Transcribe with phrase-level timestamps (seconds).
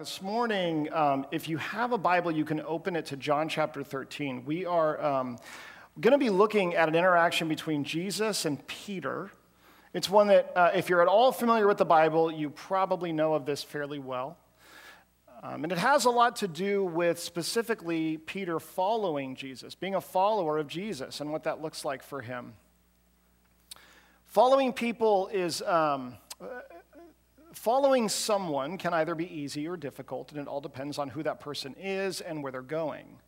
[0.00, 3.84] This morning, um, if you have a Bible, you can open it to John chapter
[3.84, 4.46] 13.
[4.46, 5.38] We are um,
[6.00, 9.30] going to be looking at an interaction between Jesus and Peter.
[9.92, 13.34] It's one that, uh, if you're at all familiar with the Bible, you probably know
[13.34, 14.38] of this fairly well.
[15.42, 20.00] Um, and it has a lot to do with specifically Peter following Jesus, being a
[20.00, 22.54] follower of Jesus, and what that looks like for him.
[24.28, 25.60] Following people is.
[25.60, 26.14] Um,
[27.52, 31.40] following someone can either be easy or difficult, and it all depends on who that
[31.40, 33.18] person is and where they're going.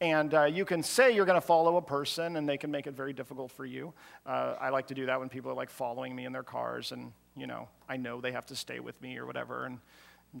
[0.00, 2.86] And uh, you can say you're going to follow a person, and they can make
[2.86, 3.92] it very difficult for you.
[4.24, 6.92] Uh, I like to do that when people are like following me in their cars,
[6.92, 9.64] and you know, I know they have to stay with me or whatever.
[9.64, 9.80] And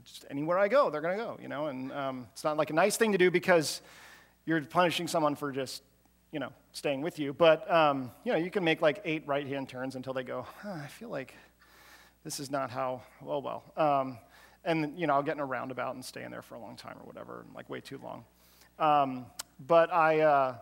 [0.04, 1.38] just anywhere I go, they're going to go.
[1.42, 3.82] You know, and um, it's not like a nice thing to do because
[4.46, 5.82] you're punishing someone for just
[6.30, 7.32] you know staying with you.
[7.32, 10.46] But um, you know, you can make like eight right-hand turns until they go.
[10.62, 11.34] Huh, I feel like
[12.24, 13.62] this is not how, well, well.
[13.76, 14.18] Um,
[14.64, 16.76] and, you know, I'll get in a roundabout and stay in there for a long
[16.76, 18.24] time or whatever, like way too long.
[18.78, 19.26] Um,
[19.66, 20.54] but I, uh,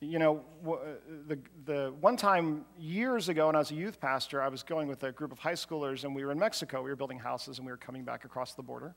[0.00, 0.42] you know,
[1.26, 4.86] the, the one time years ago when I was a youth pastor, I was going
[4.86, 6.82] with a group of high schoolers and we were in Mexico.
[6.82, 8.94] We were building houses and we were coming back across the border.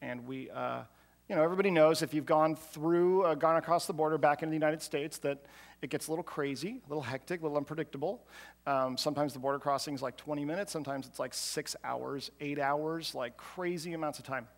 [0.00, 0.82] And we, uh,
[1.28, 4.50] you know, everybody knows if you've gone through, uh, gone across the border back into
[4.50, 5.44] the United States, that
[5.82, 8.26] it gets a little crazy, a little hectic, a little unpredictable.
[8.66, 12.58] Um, sometimes the border crossing is like 20 minutes, sometimes it's like six hours, eight
[12.58, 14.48] hours, like crazy amounts of time.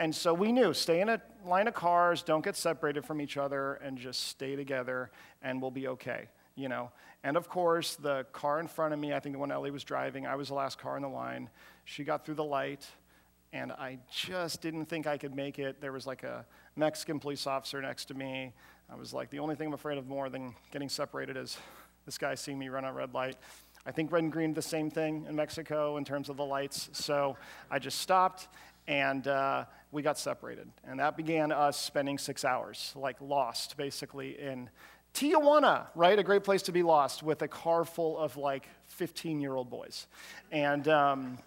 [0.00, 3.36] And so we knew stay in a line of cars, don't get separated from each
[3.36, 6.90] other, and just stay together, and we'll be okay, you know.
[7.22, 9.84] And of course, the car in front of me, I think the one Ellie was
[9.84, 11.48] driving, I was the last car in the line.
[11.84, 12.88] She got through the light
[13.52, 15.80] and I just didn't think I could make it.
[15.80, 16.44] There was like a
[16.76, 18.52] Mexican police officer next to me.
[18.90, 21.58] I was like, the only thing I'm afraid of more than getting separated is
[22.04, 23.36] this guy seeing me run a red light.
[23.86, 26.90] I think red and green the same thing in Mexico in terms of the lights.
[26.92, 27.36] So
[27.70, 28.48] I just stopped
[28.86, 30.68] and uh, we got separated.
[30.84, 34.68] And that began us spending six hours, like lost basically in
[35.14, 36.18] Tijuana, right?
[36.18, 39.70] A great place to be lost with a car full of like 15 year old
[39.70, 40.06] boys.
[40.52, 41.38] And, um,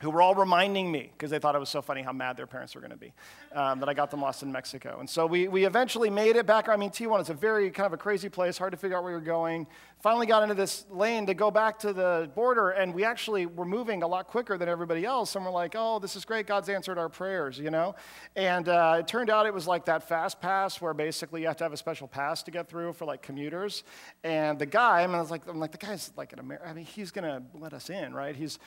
[0.00, 2.46] who were all reminding me, because they thought it was so funny how mad their
[2.46, 3.12] parents were going to be,
[3.54, 4.96] um, that I got them lost in Mexico.
[4.98, 6.70] And so we, we eventually made it back.
[6.70, 9.02] I mean, Tijuana is a very kind of a crazy place, hard to figure out
[9.02, 9.66] where you're going.
[10.00, 13.66] Finally got into this lane to go back to the border, and we actually were
[13.66, 15.36] moving a lot quicker than everybody else.
[15.36, 16.46] And we're like, oh, this is great.
[16.46, 17.94] God's answered our prayers, you know?
[18.34, 21.58] And uh, it turned out it was like that fast pass where basically you have
[21.58, 23.84] to have a special pass to get through for like commuters.
[24.24, 26.70] And the guy, I mean, I was like, I'm like, the guy's like an American.
[26.70, 28.34] I mean, he's going to let us in, right?
[28.34, 28.58] He's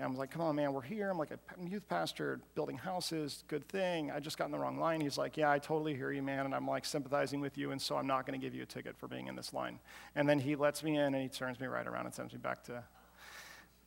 [0.00, 1.10] I was like, come on, man, we're here.
[1.10, 4.10] I'm like a youth pastor building houses, good thing.
[4.10, 5.00] I just got in the wrong line.
[5.00, 6.46] He's like, yeah, I totally hear you, man.
[6.46, 8.66] And I'm like sympathizing with you, and so I'm not going to give you a
[8.66, 9.78] ticket for being in this line.
[10.14, 12.38] And then he lets me in and he turns me right around and sends me
[12.38, 12.82] back to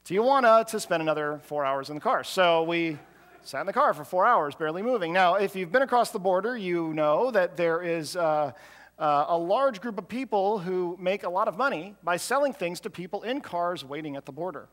[0.05, 2.23] Tijuana to spend another four hours in the car.
[2.23, 2.97] So we
[3.43, 5.13] sat in the car for four hours, barely moving.
[5.13, 8.15] Now, if you've been across the border, you know that there is.
[8.15, 8.51] Uh,
[8.99, 12.79] uh, a large group of people who make a lot of money by selling things
[12.79, 14.67] to people in cars waiting at the border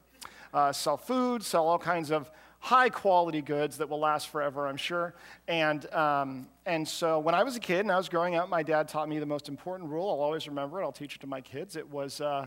[0.52, 2.30] uh, sell food, sell all kinds of
[2.60, 5.14] high quality goods that will last forever, I'm sure.
[5.48, 8.62] And, um, and so when I was a kid and I was growing up, my
[8.62, 10.08] dad taught me the most important rule.
[10.10, 11.76] I'll always remember it, I'll teach it to my kids.
[11.76, 12.46] It was uh,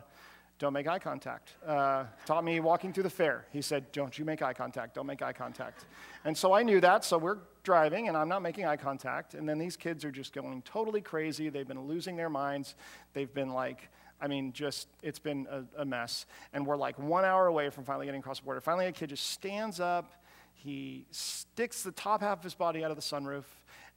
[0.59, 1.56] don't make eye contact.
[1.66, 3.47] Uh, taught me walking through the fair.
[3.52, 5.86] He said, Don't you make eye contact, don't make eye contact.
[6.25, 9.34] And so I knew that, so we're driving and I'm not making eye contact.
[9.34, 11.50] And then these kids are just going totally crazy.
[11.50, 12.75] They've been losing their minds.
[13.13, 13.90] They've been like,
[14.24, 16.26] I mean, just, it's been a, a, mess.
[16.54, 18.62] And we're like one hour away from finally getting across the border.
[18.62, 20.14] Finally, a kid just stands up.
[20.54, 23.44] He sticks the top half of his body out of the sunroof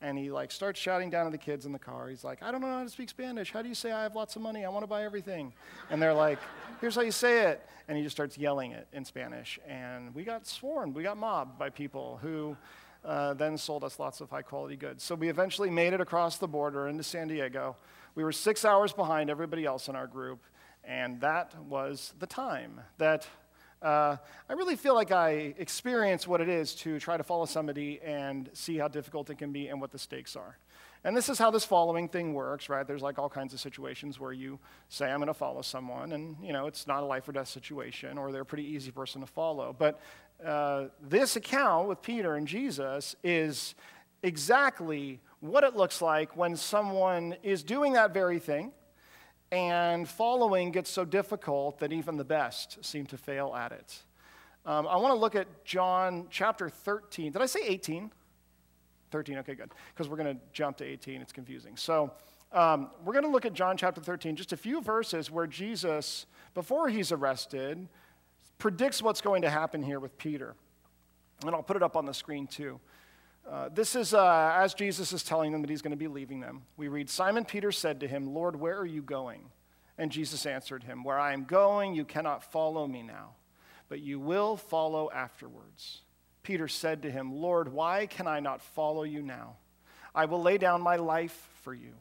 [0.02, 2.08] and he like starts shouting down at the kids in the car.
[2.08, 3.52] He's like, I don't know how to speak Spanish.
[3.52, 4.64] How do you say I have lots of money?
[4.64, 5.52] I want to buy everything.
[5.90, 6.38] And they're like,
[6.80, 7.64] here's how you say it.
[7.88, 9.58] And he just starts yelling it in Spanish.
[9.66, 12.56] And we got swarmed, we got mobbed by people who
[13.04, 15.04] uh, then sold us lots of high quality goods.
[15.04, 17.76] So we eventually made it across the border into San Diego.
[18.16, 20.42] We were six hours behind everybody else in our group.
[20.82, 23.26] And that was the time that
[23.82, 24.16] uh,
[24.48, 28.48] I really feel like I experience what it is to try to follow somebody and
[28.54, 30.56] see how difficult it can be and what the stakes are.
[31.04, 32.86] And this is how this following thing works, right?
[32.86, 34.58] There's like all kinds of situations where you
[34.88, 37.48] say, I'm going to follow someone, and you know, it's not a life or death
[37.48, 39.76] situation, or they're a pretty easy person to follow.
[39.78, 40.00] But
[40.44, 43.74] uh, this account with Peter and Jesus is
[44.22, 48.72] exactly what it looks like when someone is doing that very thing
[49.52, 54.02] and following gets so difficult that even the best seem to fail at it.
[54.64, 57.32] Um, I want to look at John chapter 13.
[57.32, 58.10] Did I say 18?
[59.12, 59.70] 13, okay, good.
[59.94, 61.76] Because we're going to jump to 18, it's confusing.
[61.76, 62.10] So
[62.52, 66.26] um, we're going to look at John chapter 13, just a few verses where Jesus,
[66.54, 67.86] before he's arrested,
[68.58, 70.56] predicts what's going to happen here with Peter.
[71.44, 72.80] And I'll put it up on the screen too.
[73.48, 76.40] Uh, this is uh, as Jesus is telling them that he's going to be leaving
[76.40, 76.62] them.
[76.76, 79.50] We read Simon Peter said to him, Lord, where are you going?
[79.98, 83.34] And Jesus answered him, Where I am going, you cannot follow me now,
[83.88, 86.02] but you will follow afterwards.
[86.42, 89.56] Peter said to him, Lord, why can I not follow you now?
[90.14, 91.92] I will lay down my life for you.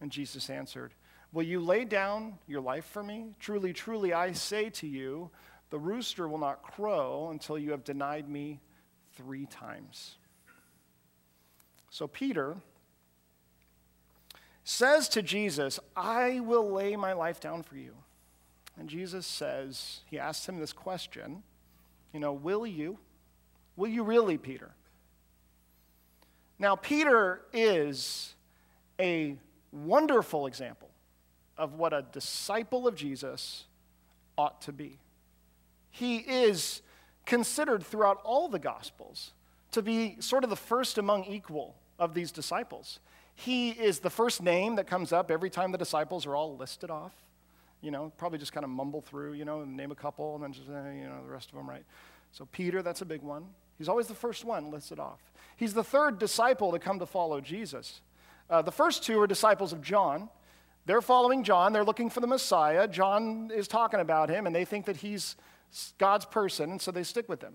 [0.00, 0.94] And Jesus answered,
[1.32, 3.34] Will you lay down your life for me?
[3.38, 5.30] Truly, truly, I say to you,
[5.70, 8.60] the rooster will not crow until you have denied me
[9.16, 10.16] three times.
[11.90, 12.56] So Peter
[14.62, 17.94] says to Jesus, I will lay my life down for you.
[18.78, 21.42] And Jesus says, He asks him this question,
[22.12, 22.98] you know, will you?
[23.76, 24.70] Will you really, Peter?
[26.58, 28.34] Now, Peter is
[28.98, 29.36] a
[29.72, 30.90] wonderful example
[31.56, 33.64] of what a disciple of Jesus
[34.36, 34.98] ought to be.
[35.90, 36.82] He is
[37.26, 39.32] considered throughout all the Gospels
[39.72, 42.98] to be sort of the first among equal of these disciples.
[43.36, 46.90] He is the first name that comes up every time the disciples are all listed
[46.90, 47.12] off.
[47.80, 50.52] You know, probably just kind of mumble through, you know, name a couple and then
[50.52, 51.84] just, uh, you know, the rest of them, right?
[52.32, 53.46] So Peter, that's a big one.
[53.78, 55.20] He's always the first one listed off.
[55.56, 58.00] He's the third disciple to come to follow Jesus.
[58.50, 60.28] Uh, the first two are disciples of John.
[60.86, 61.72] They're following John.
[61.72, 62.88] They're looking for the Messiah.
[62.88, 65.36] John is talking about him, and they think that he's
[65.98, 67.54] God's person, and so they stick with him.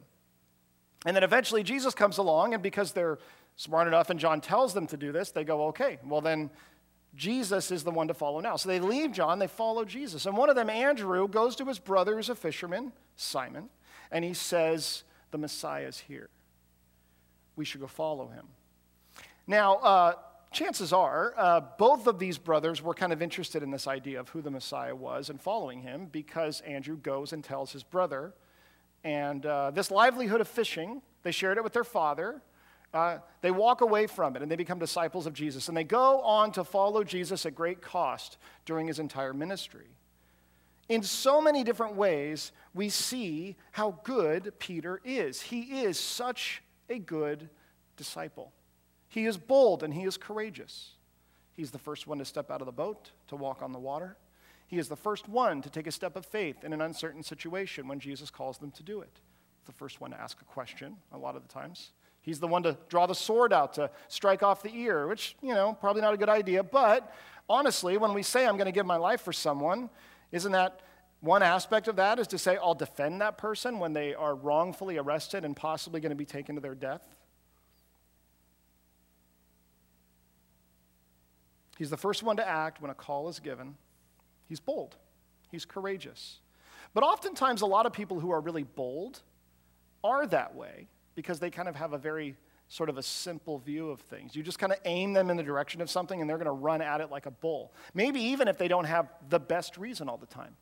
[1.05, 3.19] And then eventually Jesus comes along, and because they're
[3.55, 6.49] smart enough and John tells them to do this, they go, okay, well then
[7.15, 8.55] Jesus is the one to follow now.
[8.57, 10.25] So they leave John, they follow Jesus.
[10.25, 13.69] And one of them, Andrew, goes to his brother who's a fisherman, Simon,
[14.11, 16.29] and he says, the Messiah is here.
[17.55, 18.45] We should go follow him.
[19.47, 20.13] Now, uh,
[20.51, 24.29] chances are uh, both of these brothers were kind of interested in this idea of
[24.29, 28.33] who the Messiah was and following him because Andrew goes and tells his brother
[29.05, 32.41] and uh, this livelihood of fishing, they shared it with their father.
[32.95, 35.67] Uh, they walk away from it and they become disciples of Jesus.
[35.67, 39.87] And they go on to follow Jesus at great cost during his entire ministry.
[40.87, 45.41] In so many different ways, we see how good Peter is.
[45.41, 47.49] He is such a good
[47.97, 48.53] disciple.
[49.09, 50.91] He is bold and he is courageous.
[51.51, 54.15] He's the first one to step out of the boat, to walk on the water.
[54.67, 57.89] He is the first one to take a step of faith in an uncertain situation
[57.89, 59.19] when Jesus calls them to do it.
[59.65, 61.91] The first one to ask a question, a lot of the times.
[62.25, 65.53] He's the one to draw the sword out to strike off the ear, which, you
[65.53, 66.63] know, probably not a good idea.
[66.63, 67.13] But
[67.47, 69.91] honestly, when we say I'm going to give my life for someone,
[70.31, 70.79] isn't that
[71.19, 74.97] one aspect of that is to say I'll defend that person when they are wrongfully
[74.97, 77.07] arrested and possibly going to be taken to their death?
[81.77, 83.75] He's the first one to act when a call is given.
[84.49, 84.95] He's bold,
[85.51, 86.39] he's courageous.
[86.95, 89.21] But oftentimes, a lot of people who are really bold
[90.03, 92.35] are that way because they kind of have a very
[92.67, 94.35] sort of a simple view of things.
[94.35, 96.51] You just kind of aim them in the direction of something and they're going to
[96.51, 97.73] run at it like a bull.
[97.93, 100.55] Maybe even if they don't have the best reason all the time.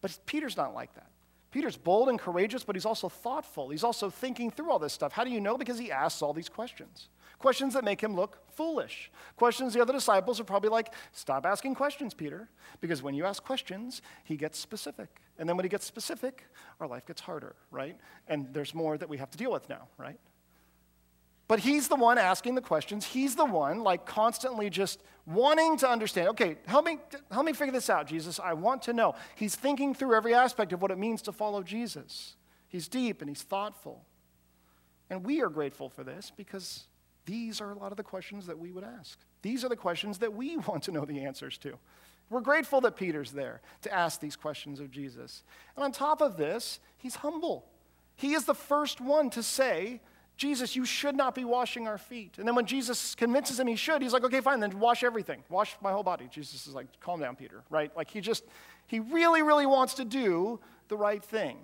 [0.00, 1.10] But Peter's not like that.
[1.50, 3.70] Peter's bold and courageous, but he's also thoughtful.
[3.70, 5.12] He's also thinking through all this stuff.
[5.12, 5.58] How do you know?
[5.58, 7.08] Because he asks all these questions.
[7.40, 9.10] Questions that make him look foolish.
[9.36, 12.50] Questions the other disciples are probably like, stop asking questions, Peter.
[12.82, 15.08] Because when you ask questions, he gets specific.
[15.38, 16.44] And then when he gets specific,
[16.80, 17.96] our life gets harder, right?
[18.28, 20.20] And there's more that we have to deal with now, right?
[21.48, 23.06] But he's the one asking the questions.
[23.06, 26.28] He's the one, like, constantly just wanting to understand.
[26.28, 26.98] Okay, help me,
[27.32, 28.38] help me figure this out, Jesus.
[28.38, 29.14] I want to know.
[29.34, 32.36] He's thinking through every aspect of what it means to follow Jesus.
[32.68, 34.04] He's deep and he's thoughtful.
[35.08, 36.86] And we are grateful for this because
[37.26, 39.18] these are a lot of the questions that we would ask.
[39.42, 41.78] These are the questions that we want to know the answers to.
[42.28, 45.42] We're grateful that Peter's there to ask these questions of Jesus.
[45.74, 47.66] And on top of this, he's humble.
[48.14, 50.00] He is the first one to say,
[50.36, 52.38] Jesus, you should not be washing our feet.
[52.38, 55.42] And then when Jesus convinces him he should, he's like, okay, fine, then wash everything.
[55.50, 56.28] Wash my whole body.
[56.30, 57.94] Jesus is like, calm down, Peter, right?
[57.96, 58.44] Like he just,
[58.86, 61.58] he really, really wants to do the right thing.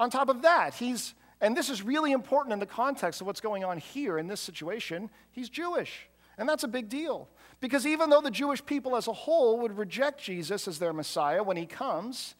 [0.00, 3.40] On top of that, he's, and this is really important in the context of what's
[3.40, 6.08] going on here in this situation, he's Jewish.
[6.38, 7.28] And that's a big deal.
[7.60, 11.42] Because even though the Jewish people as a whole would reject Jesus as their Messiah
[11.42, 12.34] when he comes,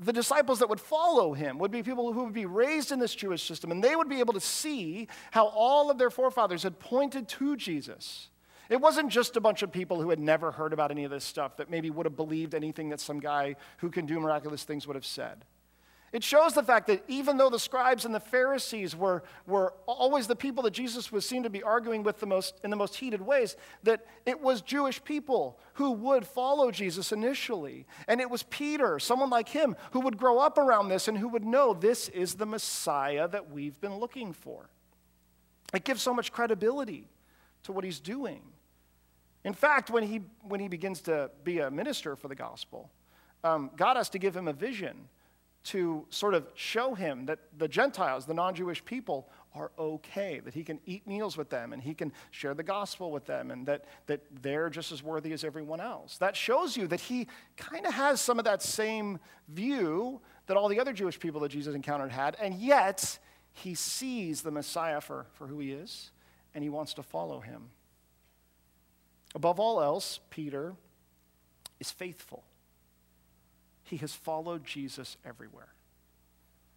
[0.00, 3.14] the disciples that would follow him would be people who would be raised in this
[3.14, 6.80] Jewish system, and they would be able to see how all of their forefathers had
[6.80, 8.28] pointed to Jesus.
[8.68, 11.24] It wasn't just a bunch of people who had never heard about any of this
[11.24, 14.86] stuff that maybe would have believed anything that some guy who can do miraculous things
[14.86, 15.44] would have said.
[16.14, 20.28] It shows the fact that even though the scribes and the Pharisees were, were always
[20.28, 22.94] the people that Jesus was seen to be arguing with the most, in the most
[22.94, 27.84] heated ways, that it was Jewish people who would follow Jesus initially.
[28.06, 31.26] And it was Peter, someone like him, who would grow up around this and who
[31.30, 34.70] would know this is the Messiah that we've been looking for.
[35.74, 37.08] It gives so much credibility
[37.64, 38.42] to what he's doing.
[39.42, 42.88] In fact, when he, when he begins to be a minister for the gospel,
[43.42, 45.08] um, God has to give him a vision
[45.64, 50.52] to sort of show him that the Gentiles, the non Jewish people, are okay, that
[50.52, 53.66] he can eat meals with them and he can share the gospel with them and
[53.66, 56.18] that, that they're just as worthy as everyone else.
[56.18, 60.68] That shows you that he kind of has some of that same view that all
[60.68, 63.18] the other Jewish people that Jesus encountered had, and yet
[63.52, 66.10] he sees the Messiah for, for who he is
[66.54, 67.70] and he wants to follow him.
[69.36, 70.74] Above all else, Peter
[71.80, 72.44] is faithful
[73.84, 75.68] he has followed Jesus everywhere.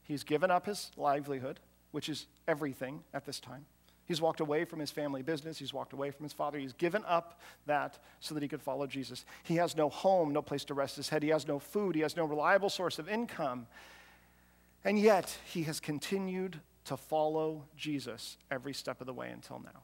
[0.03, 1.59] He's given up his livelihood,
[1.91, 3.65] which is everything at this time.
[4.05, 5.59] He's walked away from his family business.
[5.59, 6.57] He's walked away from his father.
[6.57, 9.25] He's given up that so that he could follow Jesus.
[9.43, 11.23] He has no home, no place to rest his head.
[11.23, 11.93] He has no food.
[11.93, 13.67] He has no reliable source of income.
[14.85, 19.81] And yet, he has continued to follow Jesus every step of the way until now.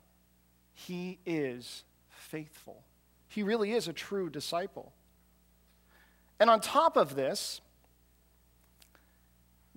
[0.74, 2.84] He is faithful.
[3.28, 4.94] He really is a true disciple.
[6.44, 7.62] And on top of this,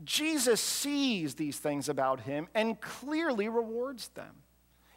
[0.02, 4.34] Jesus sees these things about him and clearly rewards them.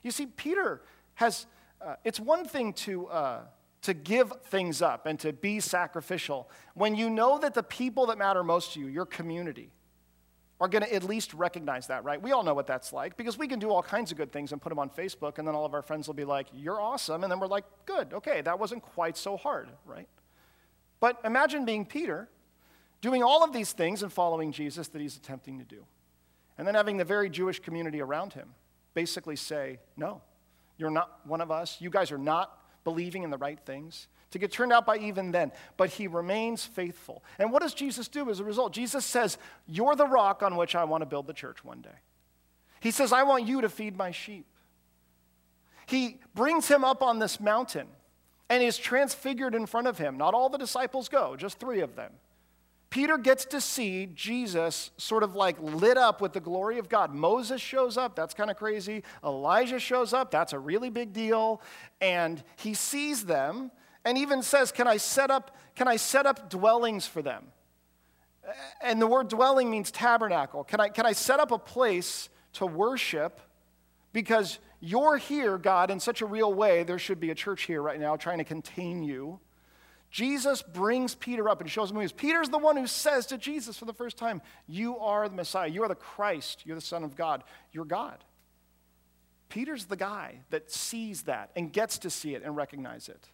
[0.02, 0.82] You see, Peter
[1.14, 1.46] has,
[1.80, 3.42] uh, it's one thing to, uh,
[3.84, 8.18] to give things up and to be sacrificial when you know that the people that
[8.18, 9.70] matter most to you, your community,
[10.60, 12.20] are going to at least recognize that, right?
[12.20, 14.54] We all know what that's like because we can do all kinds of good things
[14.54, 16.82] and put them on Facebook, and then all of our friends will be like, You're
[16.82, 17.24] awesome.
[17.24, 20.10] And then we're like, Good, okay, that wasn't quite so hard, right?
[21.00, 22.28] But imagine being Peter,
[23.02, 25.86] doing all of these things and following Jesus that he's attempting to do.
[26.58, 28.50] And then having the very Jewish community around him
[28.94, 30.22] basically say, No,
[30.78, 31.78] you're not one of us.
[31.80, 34.08] You guys are not believing in the right things.
[34.32, 35.52] To get turned out by even then.
[35.76, 37.24] But he remains faithful.
[37.40, 38.74] And what does Jesus do as a result?
[38.74, 39.38] Jesus says,
[39.68, 41.98] You're the rock on which I want to build the church one day.
[42.80, 44.46] He says, I want you to feed my sheep.
[45.86, 47.88] He brings him up on this mountain
[48.50, 50.18] and is transfigured in front of him.
[50.18, 52.12] Not all the disciples go, just three of them.
[52.90, 57.14] Peter gets to see Jesus sort of like lit up with the glory of God.
[57.14, 59.04] Moses shows up, that's kind of crazy.
[59.24, 61.62] Elijah shows up, that's a really big deal.
[62.02, 63.70] And he sees them
[64.06, 67.46] and even says, Can I set up, can I set up dwellings for them?
[68.82, 70.64] And the word dwelling means tabernacle.
[70.64, 73.40] Can I, can I set up a place to worship?
[74.14, 76.84] Because you're here, God, in such a real way.
[76.84, 79.40] There should be a church here right now trying to contain you.
[80.10, 82.12] Jesus brings Peter up and shows him who he is.
[82.12, 85.68] Peter's the one who says to Jesus for the first time, You are the Messiah.
[85.68, 86.64] You are the Christ.
[86.66, 87.44] You're the Son of God.
[87.72, 88.24] You're God.
[89.50, 93.28] Peter's the guy that sees that and gets to see it and recognize it.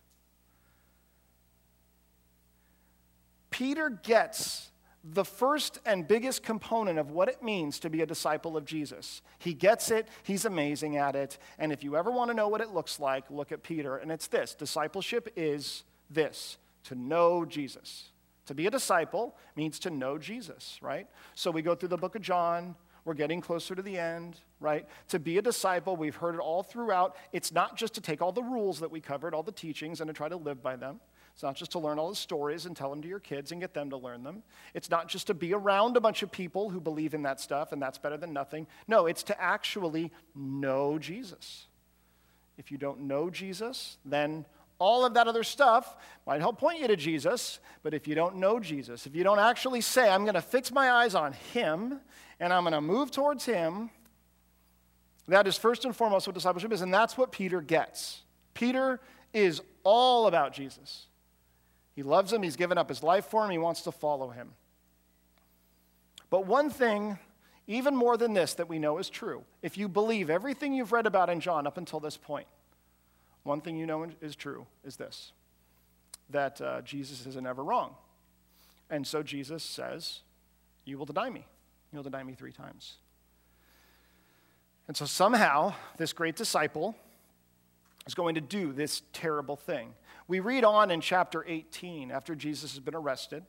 [3.51, 4.69] Peter gets
[5.13, 9.21] the first and biggest component of what it means to be a disciple of Jesus.
[9.37, 12.61] He gets it, he's amazing at it, and if you ever want to know what
[12.61, 18.09] it looks like, look at Peter, and it's this discipleship is this to know Jesus.
[18.47, 21.07] To be a disciple means to know Jesus, right?
[21.35, 24.87] So we go through the book of John, we're getting closer to the end, right?
[25.09, 27.15] To be a disciple, we've heard it all throughout.
[27.31, 30.07] It's not just to take all the rules that we covered, all the teachings, and
[30.07, 30.99] to try to live by them.
[31.35, 33.59] It's not just to learn all the stories and tell them to your kids and
[33.59, 34.41] get them to learn them.
[34.73, 37.73] It's not just to be around a bunch of people who believe in that stuff
[37.73, 38.67] and that's better than nothing.
[38.87, 41.65] No, it's to actually know Jesus.
[42.57, 44.45] If you don't know Jesus, then
[44.79, 48.37] all of that other stuff might help point you to Jesus, but if you don't
[48.37, 51.99] know Jesus, if you don't actually say, I'm going to fix my eyes on Him
[52.39, 53.89] and I'm going to move towards Him,
[55.27, 58.21] that is first and foremost what discipleship is, and that's what Peter gets.
[58.53, 59.01] Peter
[59.33, 61.07] is all about Jesus.
[61.95, 64.51] He loves him, he's given up his life for him, he wants to follow him.
[66.29, 67.17] But one thing,
[67.67, 71.05] even more than this, that we know is true if you believe everything you've read
[71.05, 72.47] about in John up until this point,
[73.43, 75.31] one thing you know is true is this
[76.31, 77.95] that uh, Jesus isn't ever wrong.
[78.89, 80.21] And so Jesus says,
[80.83, 81.45] You will deny me.
[81.93, 82.95] You'll deny me three times.
[84.87, 86.95] And so somehow, this great disciple
[88.05, 89.93] is going to do this terrible thing.
[90.27, 93.43] We read on in chapter 18 after Jesus has been arrested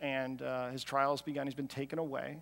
[0.00, 1.46] and uh, his trial has begun.
[1.46, 2.38] He's been taken away.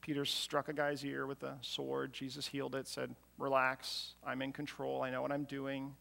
[0.00, 2.12] Peter struck a guy's ear with a sword.
[2.12, 5.94] Jesus healed it, said, Relax, I'm in control, I know what I'm doing.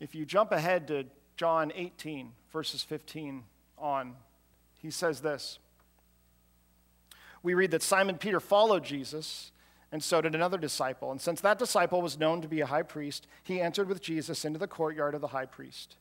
[0.00, 1.04] If you jump ahead to
[1.36, 3.44] John 18, verses 15
[3.78, 4.14] on,
[4.80, 5.58] he says this
[7.44, 9.52] we read that Simon Peter followed Jesus,
[9.94, 11.12] and so did another disciple.
[11.12, 14.44] And since that disciple was known to be a high priest, he entered with Jesus
[14.44, 15.94] into the courtyard of the high priest.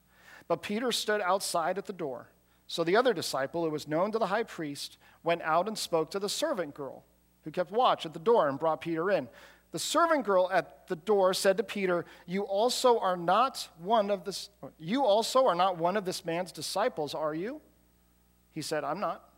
[0.47, 2.29] But Peter stood outside at the door.
[2.65, 6.09] So the other disciple, who was known to the high priest, went out and spoke
[6.09, 7.03] to the servant girl,
[7.43, 9.29] who kept watch at the door and brought Peter in.
[9.71, 14.23] The servant girl at the door said to Peter, "You also are not one of
[14.23, 17.61] this you also are not one of this man's disciples, are you?"
[18.49, 19.29] He said, "I'm not."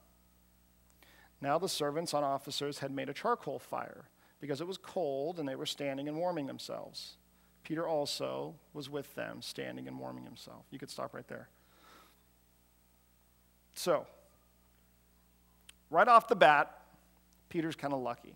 [1.42, 4.06] Now the servants and officers had made a charcoal fire
[4.46, 7.18] because it was cold and they were standing and warming themselves.
[7.64, 10.66] Peter also was with them, standing and warming himself.
[10.70, 11.50] You could stop right there.
[13.74, 14.06] So,
[15.90, 16.80] right off the bat,
[17.50, 18.36] Peter's kind of lucky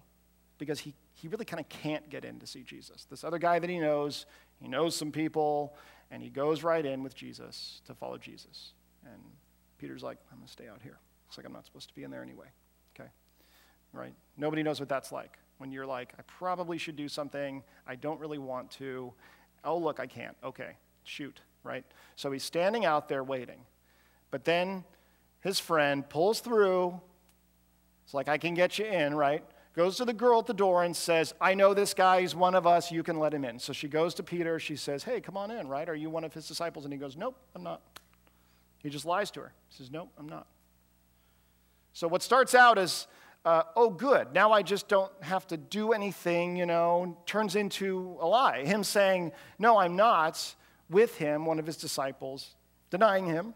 [0.57, 3.05] because he, he really kind of can't get in to see Jesus.
[3.07, 4.25] This other guy that he knows,
[4.59, 5.75] he knows some people,
[6.09, 8.71] and he goes right in with Jesus to follow Jesus.
[9.05, 9.21] And
[9.77, 10.97] Peter's like, I'm going to stay out here.
[11.27, 12.47] It's like I'm not supposed to be in there anyway.
[12.99, 13.09] Okay?
[13.93, 14.15] Right?
[14.37, 18.19] Nobody knows what that's like when you're like, I probably should do something, I don't
[18.19, 19.13] really want to.
[19.63, 20.35] Oh, look, I can't.
[20.43, 20.71] Okay,
[21.03, 21.85] shoot, right?
[22.15, 23.59] So he's standing out there waiting.
[24.31, 24.85] But then
[25.41, 26.99] his friend pulls through.
[28.05, 29.43] It's like, I can get you in, right?
[29.75, 32.55] Goes to the girl at the door and says, I know this guy, he's one
[32.55, 33.59] of us, you can let him in.
[33.59, 35.87] So she goes to Peter, she says, Hey, come on in, right?
[35.87, 36.85] Are you one of his disciples?
[36.85, 37.81] And he goes, Nope, I'm not.
[38.81, 39.53] He just lies to her.
[39.69, 40.47] He says, Nope, I'm not.
[41.93, 43.07] So what starts out as
[43.45, 48.17] uh, oh, good, now I just don't have to do anything, you know, turns into
[48.19, 48.65] a lie.
[48.65, 50.55] Him saying, no, I'm not,
[50.89, 52.55] with him, one of his disciples,
[52.89, 53.53] denying him,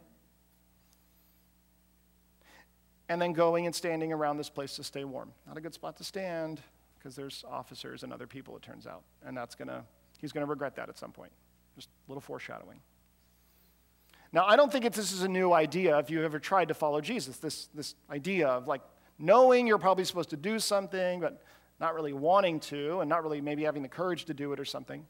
[3.09, 5.31] and then going and standing around this place to stay warm.
[5.45, 6.61] Not a good spot to stand
[6.97, 9.03] because there's officers and other people, it turns out.
[9.25, 9.83] And that's going to,
[10.19, 11.31] he's going to regret that at some point.
[11.75, 12.79] Just a little foreshadowing.
[14.31, 16.73] Now, I don't think if this is a new idea if you've ever tried to
[16.73, 18.81] follow Jesus, this, this idea of like
[19.19, 21.43] knowing you're probably supposed to do something, but
[21.79, 24.65] not really wanting to, and not really maybe having the courage to do it or
[24.65, 25.05] something.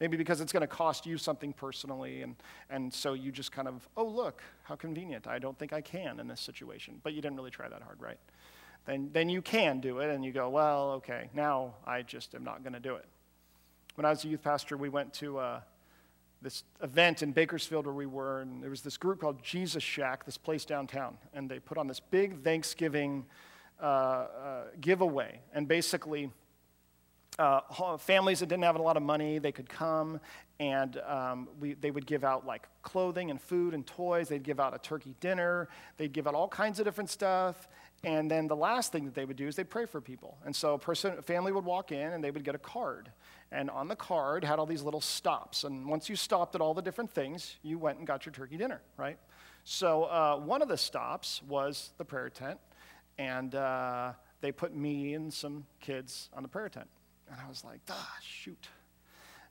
[0.00, 2.34] Maybe because it's going to cost you something personally, and,
[2.70, 5.26] and so you just kind of, oh, look, how convenient.
[5.28, 7.00] I don't think I can in this situation.
[7.02, 8.18] But you didn't really try that hard, right?
[8.84, 12.42] Then, then you can do it, and you go, well, okay, now I just am
[12.42, 13.06] not going to do it.
[13.94, 15.60] When I was a youth pastor, we went to uh,
[16.40, 20.24] this event in Bakersfield where we were, and there was this group called Jesus Shack,
[20.24, 23.24] this place downtown, and they put on this big Thanksgiving
[24.80, 25.40] giveaway.
[25.52, 26.30] And basically,
[27.38, 30.20] uh, families that didn't have a lot of money, they could come
[30.60, 34.28] and um, we, they would give out like clothing and food and toys.
[34.28, 35.68] They'd give out a turkey dinner.
[35.96, 37.68] They'd give out all kinds of different stuff.
[38.04, 40.38] And then the last thing that they would do is they'd pray for people.
[40.44, 43.10] And so a, person, a family would walk in and they would get a card.
[43.50, 45.64] And on the card had all these little stops.
[45.64, 48.56] And once you stopped at all the different things, you went and got your turkey
[48.56, 49.18] dinner, right?
[49.64, 52.60] So uh, one of the stops was the prayer tent
[53.22, 56.88] and uh, they put me and some kids on the prayer tent.
[57.30, 58.68] And I was like, ah, shoot.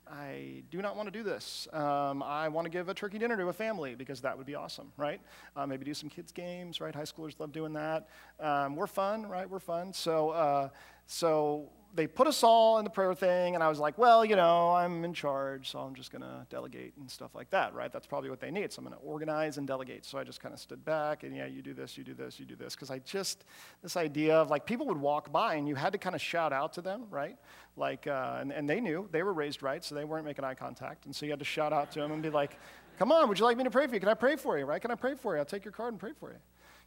[0.07, 1.69] I do not want to do this.
[1.71, 4.55] Um, I want to give a turkey dinner to a family because that would be
[4.55, 5.21] awesome, right?
[5.55, 6.93] Uh, maybe do some kids' games, right?
[6.93, 8.09] High schoolers love doing that.
[8.41, 9.49] Um, we're fun, right?
[9.49, 9.93] We're fun.
[9.93, 10.69] So, uh,
[11.11, 14.37] so they put us all in the prayer thing, and I was like, well, you
[14.37, 17.91] know, I'm in charge, so I'm just going to delegate and stuff like that, right?
[17.91, 18.71] That's probably what they need.
[18.71, 20.05] So I'm going to organize and delegate.
[20.05, 22.39] So I just kind of stood back, and yeah, you do this, you do this,
[22.39, 22.75] you do this.
[22.75, 23.43] Because I just,
[23.83, 26.53] this idea of like people would walk by, and you had to kind of shout
[26.53, 27.35] out to them, right?
[27.75, 30.53] Like, uh, and, and they knew, they were raised right, so they weren't making eye
[30.53, 31.07] contact.
[31.07, 32.57] And so you had to shout out to them and be like,
[32.97, 33.99] come on, would you like me to pray for you?
[33.99, 34.81] Can I pray for you, right?
[34.81, 35.39] Can I pray for you?
[35.39, 36.37] I'll take your card and pray for you.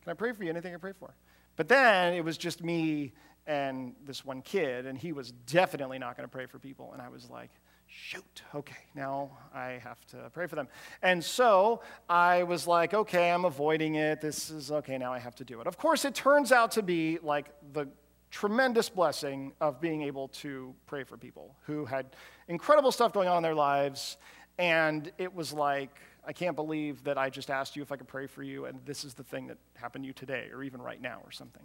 [0.03, 0.51] Can I pray for you?
[0.51, 1.15] Anything I pray for?
[1.57, 3.13] But then it was just me
[3.47, 6.93] and this one kid, and he was definitely not going to pray for people.
[6.93, 7.51] And I was like,
[7.87, 10.69] shoot, okay, now I have to pray for them.
[11.03, 14.21] And so I was like, okay, I'm avoiding it.
[14.21, 15.67] This is okay, now I have to do it.
[15.67, 17.87] Of course, it turns out to be like the
[18.31, 22.17] tremendous blessing of being able to pray for people who had
[22.49, 24.17] incredible stuff going on in their lives.
[24.59, 28.09] And it was like, I can't believe that I just asked you if I could
[28.09, 30.81] pray for you, and this is the thing that happened to you today, or even
[30.81, 31.63] right now, or something.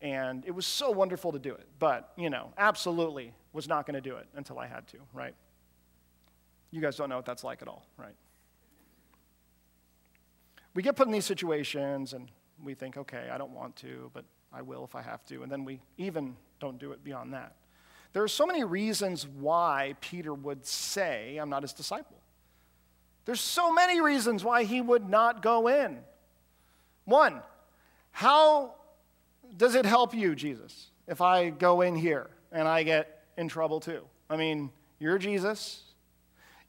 [0.00, 1.66] And it was so wonderful to do it.
[1.78, 5.34] But, you know, absolutely was not going to do it until I had to, right?
[6.70, 8.14] You guys don't know what that's like at all, right?
[10.74, 12.28] We get put in these situations and
[12.62, 15.42] we think, okay, I don't want to, but I will if I have to.
[15.42, 17.56] And then we even don't do it beyond that.
[18.12, 22.16] There are so many reasons why Peter would say, I'm not his disciple.
[23.24, 25.98] There's so many reasons why he would not go in.
[27.04, 27.42] One,
[28.10, 28.74] how
[29.56, 33.80] does it help you, Jesus, if I go in here and I get in trouble
[33.80, 34.02] too?
[34.30, 35.82] I mean, you're Jesus.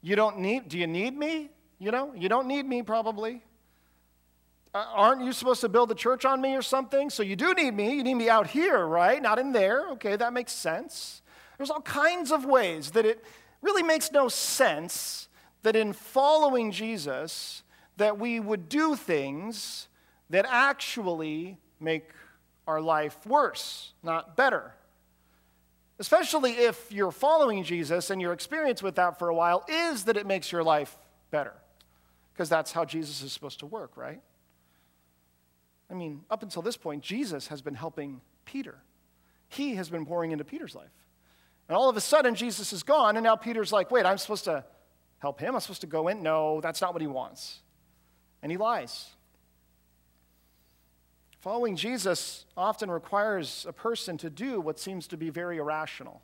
[0.02, 1.50] You don't need, do you need me?
[1.78, 3.42] You know, you don't need me probably.
[4.72, 7.10] Uh, aren't you supposed to build the church on me or something?
[7.10, 7.96] So you do need me.
[7.96, 9.20] You need me out here, right?
[9.20, 9.88] Not in there.
[9.92, 11.22] Okay, that makes sense.
[11.58, 13.24] There's all kinds of ways that it
[13.62, 15.28] really makes no sense
[15.62, 17.62] that in following Jesus
[17.96, 19.88] that we would do things
[20.30, 22.10] that actually make
[22.70, 24.72] our life worse, not better.
[25.98, 30.16] Especially if you're following Jesus and your experience with that for a while is that
[30.16, 30.96] it makes your life
[31.30, 31.52] better.
[32.32, 34.22] Because that's how Jesus is supposed to work, right?
[35.90, 38.78] I mean, up until this point, Jesus has been helping Peter.
[39.48, 40.94] He has been pouring into Peter's life.
[41.68, 44.44] And all of a sudden, Jesus is gone, and now Peter's like, wait, I'm supposed
[44.44, 44.64] to
[45.18, 45.54] help him?
[45.54, 46.22] I'm supposed to go in?
[46.22, 47.58] No, that's not what he wants.
[48.42, 49.10] And he lies.
[51.40, 56.20] Following Jesus often requires a person to do what seems to be very irrational.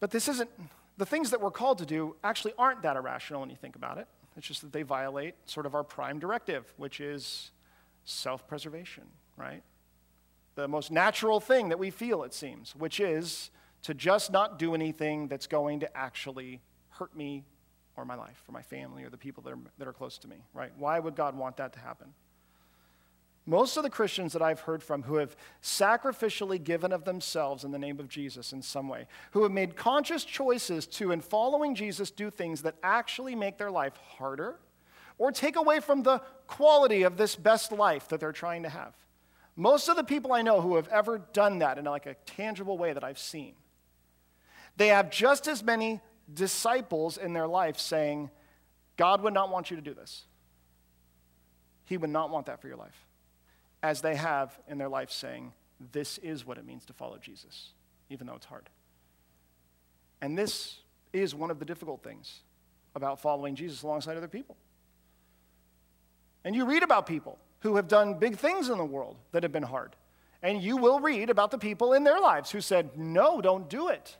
[0.00, 0.50] But this isn't,
[0.98, 3.96] the things that we're called to do actually aren't that irrational when you think about
[3.96, 4.06] it.
[4.36, 7.52] It's just that they violate sort of our prime directive, which is
[8.04, 9.04] self preservation,
[9.38, 9.62] right?
[10.56, 13.50] The most natural thing that we feel, it seems, which is
[13.82, 17.44] to just not do anything that's going to actually hurt me
[18.00, 20.28] or my life or my family or the people that are, that are close to
[20.28, 20.72] me, right?
[20.78, 22.14] Why would God want that to happen?
[23.46, 27.72] Most of the Christians that I've heard from who have sacrificially given of themselves in
[27.72, 31.74] the name of Jesus in some way, who have made conscious choices to, in following
[31.74, 34.56] Jesus, do things that actually make their life harder
[35.18, 38.94] or take away from the quality of this best life that they're trying to have.
[39.56, 42.78] Most of the people I know who have ever done that in like a tangible
[42.78, 43.54] way that I've seen,
[44.76, 46.00] they have just as many
[46.32, 48.30] disciples in their life saying,
[48.96, 50.24] God would not want you to do this.
[51.84, 53.06] He would not want that for your life
[53.82, 55.52] as they have in their life saying,
[55.92, 57.70] This is what it means to follow Jesus,
[58.10, 58.68] even though it's hard.
[60.20, 60.78] And this
[61.12, 62.40] is one of the difficult things
[62.94, 64.56] about following Jesus alongside other people.
[66.44, 69.52] And you read about people who have done big things in the world that have
[69.52, 69.96] been hard.
[70.42, 73.88] And you will read about the people in their lives who said, No, don't do
[73.88, 74.16] it.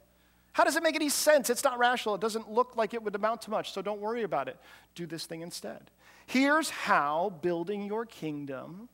[0.53, 1.49] How does it make any sense?
[1.49, 2.15] It's not rational.
[2.17, 4.59] It doesn't look like it would amount to much, so don't worry about it.
[4.95, 5.91] Do this thing instead.
[6.27, 8.89] Here's how building your kingdom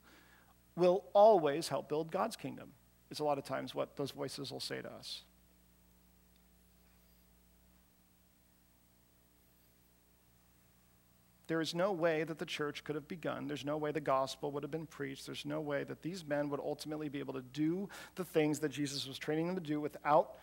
[0.76, 2.72] will always help build God's kingdom,
[3.10, 5.22] is a lot of times what those voices will say to us.
[11.46, 13.46] There is no way that the church could have begun.
[13.46, 15.26] There's no way the gospel would have been preached.
[15.26, 18.70] There's no way that these men would ultimately be able to do the things that
[18.70, 20.38] Jesus was training them to do without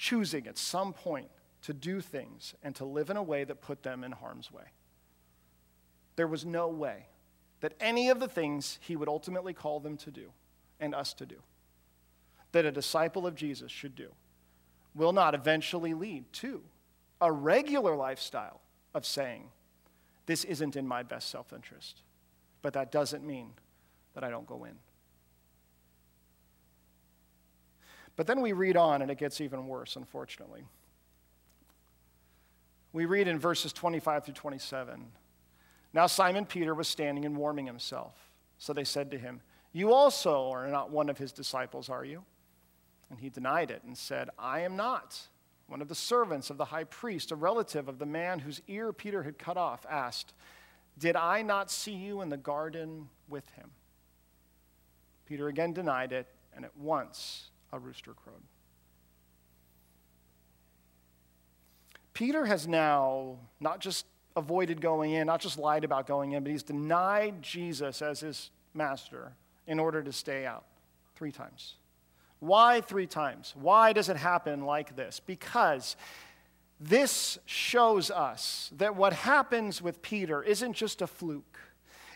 [0.00, 1.28] choosing at some point
[1.60, 4.64] to do things and to live in a way that put them in harm's way.
[6.16, 7.04] There was no way
[7.60, 10.32] that any of the things he would ultimately call them to do
[10.80, 11.36] and us to do,
[12.52, 14.08] that a disciple of Jesus should do,
[14.94, 16.62] will not eventually lead to
[17.20, 18.62] a regular lifestyle
[18.94, 19.50] of saying,
[20.24, 22.00] This isn't in my best self interest.
[22.62, 23.50] But that doesn't mean
[24.14, 24.76] that I don't go in.
[28.16, 30.64] But then we read on, and it gets even worse, unfortunately.
[32.92, 35.12] We read in verses 25 through 27
[35.92, 38.14] now Simon Peter was standing and warming himself.
[38.58, 39.40] So they said to him,
[39.72, 42.24] You also are not one of his disciples, are you?
[43.10, 45.20] And he denied it and said, I am not.
[45.66, 48.92] One of the servants of the high priest, a relative of the man whose ear
[48.92, 50.32] Peter had cut off, asked,
[50.98, 53.70] Did I not see you in the garden with him?
[55.26, 58.42] Peter again denied it, and at once a rooster crowed.
[62.12, 64.04] Peter has now not just
[64.36, 68.50] avoided going in, not just lied about going in, but he's denied Jesus as his
[68.74, 69.32] master
[69.66, 70.64] in order to stay out
[71.14, 71.76] three times.
[72.40, 73.54] Why three times?
[73.58, 75.20] Why does it happen like this?
[75.20, 75.96] Because
[76.80, 81.58] this shows us that what happens with Peter isn't just a fluke.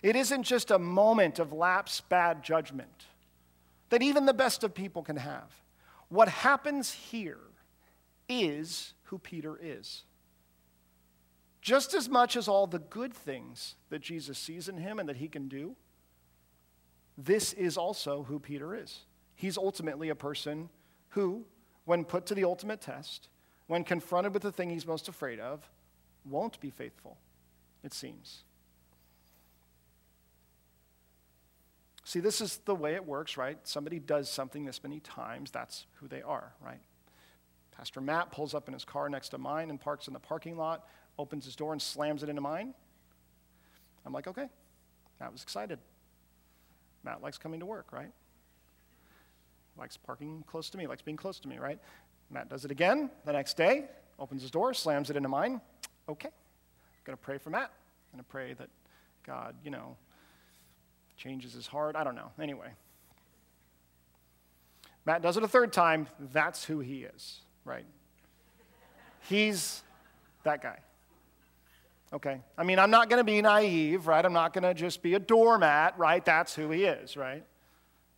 [0.03, 3.07] It isn't just a moment of lapse bad judgment
[3.90, 5.51] that even the best of people can have.
[6.09, 7.38] What happens here
[8.29, 10.05] is who Peter is
[11.64, 15.16] just as much as all the good things that Jesus sees in him and that
[15.16, 15.75] he can do,
[17.16, 19.07] this is also who Peter is.
[19.35, 20.68] He's ultimately a person
[21.09, 21.47] who,
[21.87, 23.31] when put to the ultimate test,
[23.66, 25.66] when confronted with the thing he's most afraid of,
[26.27, 27.16] won't be faithful,
[27.83, 28.44] it seems.
[32.05, 33.59] See, this is the way it works, right?
[33.64, 36.81] Somebody does something this many times, that's who they are, right?
[37.77, 40.57] Pastor Matt pulls up in his car next to mine and parks in the parking
[40.57, 40.87] lot
[41.19, 42.75] opens his door and slams it into mine.
[44.07, 44.49] I'm like, okay.
[45.19, 45.79] Matt was excited.
[47.03, 48.11] Matt likes coming to work, right?
[49.77, 51.79] Likes parking close to me, likes being close to me, right?
[52.31, 53.87] Matt does it again the next day,
[54.19, 55.61] opens his door, slams it into mine.
[56.09, 56.29] Okay.
[56.29, 57.71] I'm going to pray for Matt.
[58.12, 58.69] I'm going to pray that
[59.27, 59.97] God, you know,
[61.16, 61.96] changes his heart.
[61.96, 62.31] I don't know.
[62.40, 62.68] Anyway.
[65.07, 66.07] Matt does it a third time.
[66.33, 67.85] That's who he is, right?
[69.29, 69.83] He's
[70.44, 70.79] that guy.
[72.12, 72.40] Okay?
[72.57, 74.24] I mean, I'm not going to be naive, right?
[74.24, 76.24] I'm not going to just be a doormat, right?
[76.24, 77.44] That's who he is, right?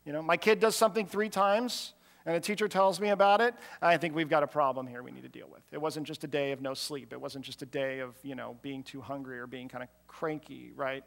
[0.04, 1.94] You know, my kid does something three times
[2.26, 5.12] and the teacher tells me about it, I think we've got a problem here we
[5.12, 5.62] need to deal with.
[5.70, 7.12] It wasn't just a day of no sleep.
[7.12, 9.88] It wasn't just a day of, you know, being too hungry or being kind of
[10.08, 11.04] cranky, right?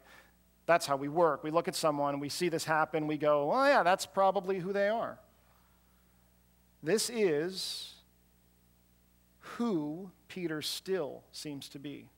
[0.70, 1.42] That's how we work.
[1.42, 4.72] We look at someone, we see this happen, we go, oh, yeah, that's probably who
[4.72, 5.18] they are.
[6.80, 7.94] This is
[9.40, 12.08] who Peter still seems to be.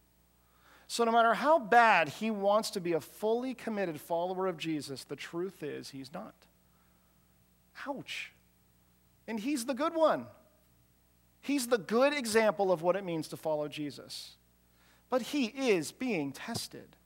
[0.87, 5.05] So, no matter how bad he wants to be a fully committed follower of Jesus,
[5.05, 6.35] the truth is he's not.
[7.87, 8.33] Ouch.
[9.27, 10.27] And he's the good one.
[11.41, 14.37] He's the good example of what it means to follow Jesus.
[15.09, 16.97] But he is being tested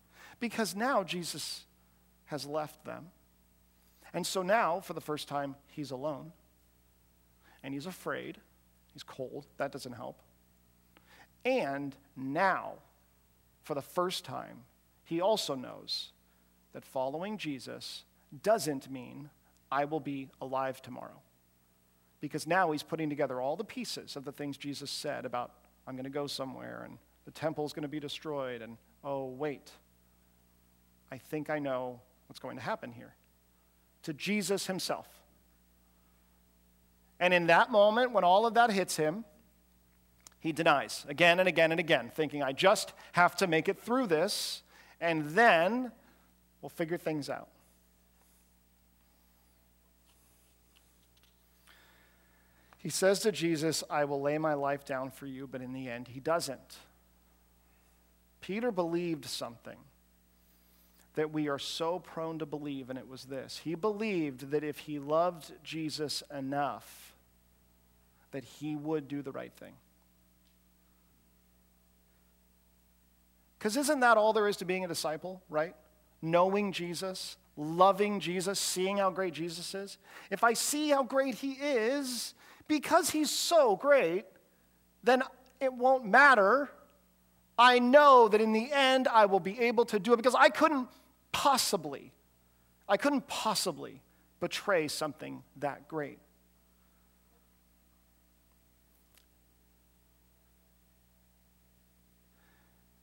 [0.41, 1.65] because now Jesus
[2.27, 3.07] has left them.
[4.13, 6.33] And so now, for the first time, he's alone.
[7.63, 8.39] And he's afraid.
[8.93, 9.47] He's cold.
[9.59, 10.23] That doesn't help.
[11.45, 12.75] And now,
[13.63, 14.65] for the first time,
[15.05, 16.13] he also knows
[16.73, 18.05] that following Jesus
[18.43, 19.31] doesn't mean
[19.71, 21.21] I will be alive tomorrow
[22.21, 25.53] because now he's putting together all the pieces of the things Jesus said about,
[25.87, 29.71] I'm going to go somewhere and the temple's going to be destroyed, and oh, wait,
[31.11, 33.15] I think I know what's going to happen here.
[34.05, 35.09] To Jesus himself.
[37.19, 39.25] And in that moment, when all of that hits him,
[40.39, 44.07] he denies again and again and again, thinking, I just have to make it through
[44.07, 44.63] this,
[45.01, 45.91] and then
[46.61, 47.49] we'll figure things out.
[52.79, 55.89] He says to Jesus, I will lay my life down for you, but in the
[55.89, 56.79] end, he doesn't.
[58.41, 59.79] Peter believed something
[61.17, 63.61] that we are so prone to believe, and it was this.
[63.65, 67.15] He believed that if he loved Jesus enough,
[68.31, 69.73] that he would do the right thing.
[73.59, 75.75] Because isn't that all there is to being a disciple, right?
[76.21, 79.97] Knowing Jesus, loving Jesus, seeing how great Jesus is.
[80.31, 82.35] If I see how great he is,
[82.69, 84.27] because he's so great,
[85.03, 85.23] then
[85.61, 86.69] it won't matter.
[87.59, 90.51] I know that in the end I will be able to do it because I
[90.51, 90.89] couldn't
[91.37, 92.13] possibly,
[92.89, 94.01] I couldn't possibly
[94.41, 96.19] betray something that great.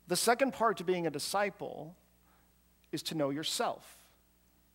[0.08, 1.96] The second part to being a disciple
[2.91, 4.00] is to know yourself.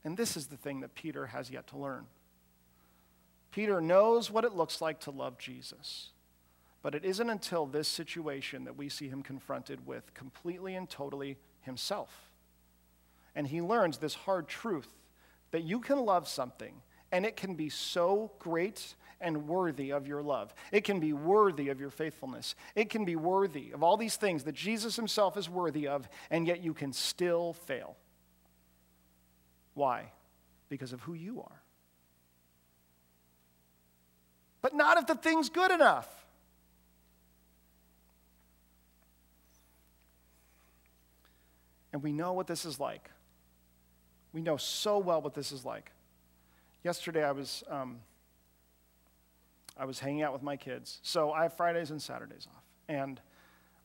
[0.04, 2.06] And this is the thing that Peter has yet to learn.
[3.50, 6.10] Peter knows what it looks like to love Jesus.
[6.80, 11.38] But it isn't until this situation that we see him confronted with completely and totally
[11.62, 12.27] himself.
[13.38, 14.88] And he learns this hard truth
[15.52, 16.74] that you can love something
[17.10, 20.52] and it can be so great and worthy of your love.
[20.72, 22.54] It can be worthy of your faithfulness.
[22.74, 26.46] It can be worthy of all these things that Jesus himself is worthy of, and
[26.46, 27.96] yet you can still fail.
[29.72, 30.12] Why?
[30.68, 31.62] Because of who you are
[34.60, 36.08] but not if the thing's good enough.
[41.92, 43.08] And we know what this is like.
[44.32, 45.92] We know so well what this is like.
[46.84, 47.98] Yesterday, I was, um,
[49.76, 51.00] I was hanging out with my kids.
[51.02, 52.62] So I have Fridays and Saturdays off.
[52.88, 53.20] And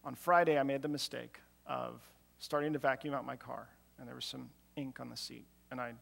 [0.03, 2.01] on Friday, I made the mistake of
[2.39, 5.45] starting to vacuum out my car, and there was some ink on the seat.
[5.71, 5.93] And I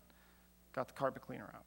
[0.73, 1.65] got the carpet cleaner out,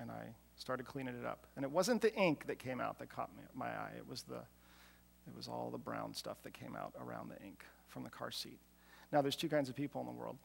[0.00, 0.24] and I
[0.56, 1.46] started cleaning it up.
[1.54, 3.92] And it wasn't the ink that came out that caught me, my eye.
[3.96, 4.40] It was the
[5.26, 8.30] it was all the brown stuff that came out around the ink from the car
[8.30, 8.60] seat.
[9.12, 10.36] Now there's two kinds of people in the world.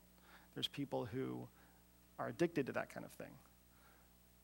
[0.56, 1.48] There's people who
[2.22, 3.32] are addicted to that kind of thing.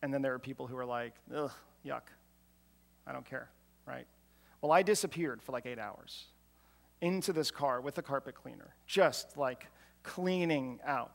[0.01, 1.51] And then there are people who are like, ugh,
[1.85, 2.01] yuck.
[3.05, 3.49] I don't care,
[3.85, 4.07] right?
[4.61, 6.25] Well, I disappeared for like eight hours
[7.01, 9.67] into this car with a carpet cleaner, just like
[10.03, 11.11] cleaning out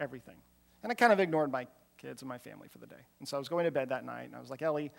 [0.00, 0.36] everything.
[0.82, 1.66] And I kind of ignored my
[1.98, 3.04] kids and my family for the day.
[3.20, 4.90] And so I was going to bed that night, and I was like, Ellie,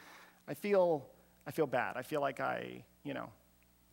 [0.48, 1.08] I feel,
[1.48, 1.98] I feel bad.
[1.98, 3.30] I feel like I, you know,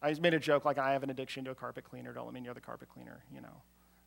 [0.03, 2.13] I made a joke like I have an addiction to a carpet cleaner.
[2.13, 3.63] Don't let me near the carpet cleaner, you know.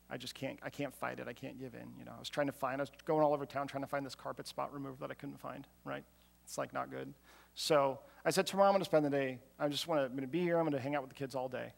[0.10, 1.28] I just can't, I can't fight it.
[1.28, 2.14] I can't give in, you know.
[2.16, 4.16] I was trying to find, I was going all over town trying to find this
[4.16, 6.04] carpet spot remover that I couldn't find, right?
[6.46, 7.14] It's like not good.
[7.56, 10.12] So I said, tomorrow I'm going to spend the day, I just want to, I'm
[10.12, 10.58] going to be here.
[10.58, 11.74] I'm going to hang out with the kids all day.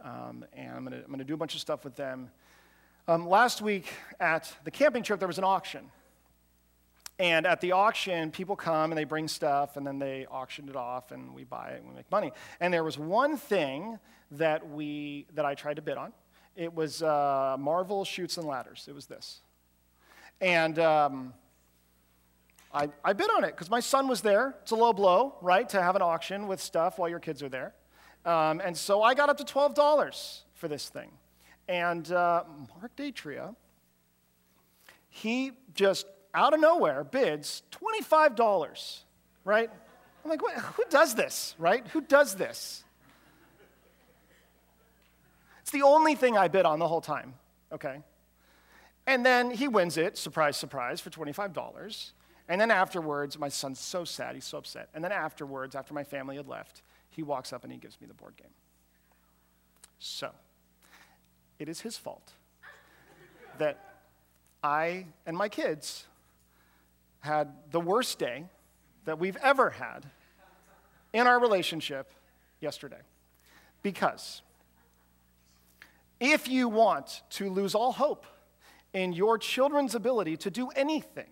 [0.00, 2.30] Um, and I'm going, to, I'm going to do a bunch of stuff with them.
[3.06, 3.86] Um, last week
[4.18, 5.90] at the camping trip, there was an auction.
[7.18, 10.74] And at the auction, people come and they bring stuff and then they auction it
[10.76, 12.32] off and we buy it and we make money.
[12.58, 13.98] And there was one thing
[14.32, 16.12] that we that I tried to bid on.
[16.56, 18.86] It was uh, Marvel Chutes and Ladders.
[18.88, 19.40] It was this.
[20.40, 21.34] And um,
[22.74, 24.56] I, I bid on it because my son was there.
[24.62, 27.48] It's a low blow, right, to have an auction with stuff while your kids are
[27.48, 27.74] there.
[28.24, 31.10] Um, and so I got up to $12 for this thing.
[31.68, 32.44] And uh,
[32.76, 33.54] Mark Datria,
[35.08, 39.00] he just out of nowhere bids $25,
[39.44, 39.70] right?
[40.24, 41.86] I'm like, who does this, right?
[41.88, 42.84] Who does this?
[45.72, 47.34] The only thing I bid on the whole time,
[47.72, 47.98] okay?
[49.06, 52.12] And then he wins it, surprise, surprise, for $25.
[52.48, 54.88] And then afterwards, my son's so sad, he's so upset.
[54.94, 58.06] And then afterwards, after my family had left, he walks up and he gives me
[58.06, 58.50] the board game.
[59.98, 60.30] So,
[61.58, 62.32] it is his fault
[63.58, 63.78] that
[64.62, 66.04] I and my kids
[67.20, 68.44] had the worst day
[69.04, 70.06] that we've ever had
[71.12, 72.12] in our relationship
[72.60, 73.00] yesterday.
[73.82, 74.42] Because
[76.22, 78.26] if you want to lose all hope
[78.92, 81.26] in your children's ability to do anything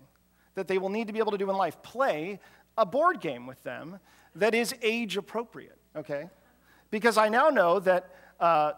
[0.56, 2.40] that they will need to be able to do in life, play
[2.76, 4.00] a board game with them
[4.34, 6.28] that is age appropriate, okay?
[6.90, 8.72] Because I now know that uh,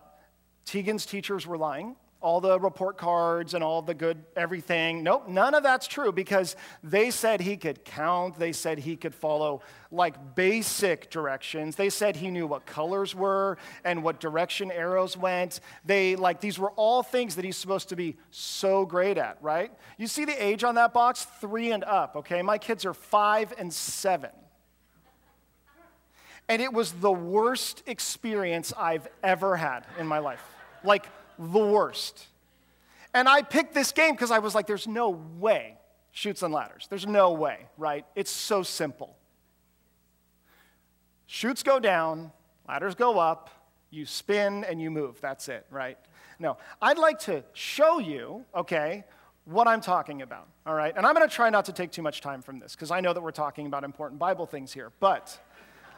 [0.67, 5.03] Tegan's teachers were lying all the report cards and all the good everything.
[5.03, 8.39] Nope, none of that's true because they said he could count.
[8.39, 11.77] They said he could follow like basic directions.
[11.77, 15.61] They said he knew what colors were and what direction arrows went.
[15.85, 19.73] They like these were all things that he's supposed to be so great at, right?
[19.99, 21.27] You see the age on that box?
[21.41, 22.41] Three and up, okay?
[22.41, 24.31] My kids are five and seven.
[26.49, 30.43] And it was the worst experience I've ever had in my life.
[30.85, 31.07] Like,
[31.43, 32.27] the worst.
[33.15, 35.77] And I picked this game because I was like, there's no way
[36.13, 36.87] Chutes and Ladders.
[36.89, 38.05] There's no way, right?
[38.15, 39.17] It's so simple.
[41.27, 42.31] Chutes go down,
[42.69, 43.49] ladders go up,
[43.91, 45.19] you spin and you move.
[45.23, 45.97] That's it, right?
[46.39, 49.05] No, I'd like to show you, okay,
[49.47, 50.93] what I'm talking about, all right?
[50.95, 53.01] And I'm going to try not to take too much time from this because I
[53.01, 54.93] know that we're talking about important Bible things here.
[55.01, 55.39] But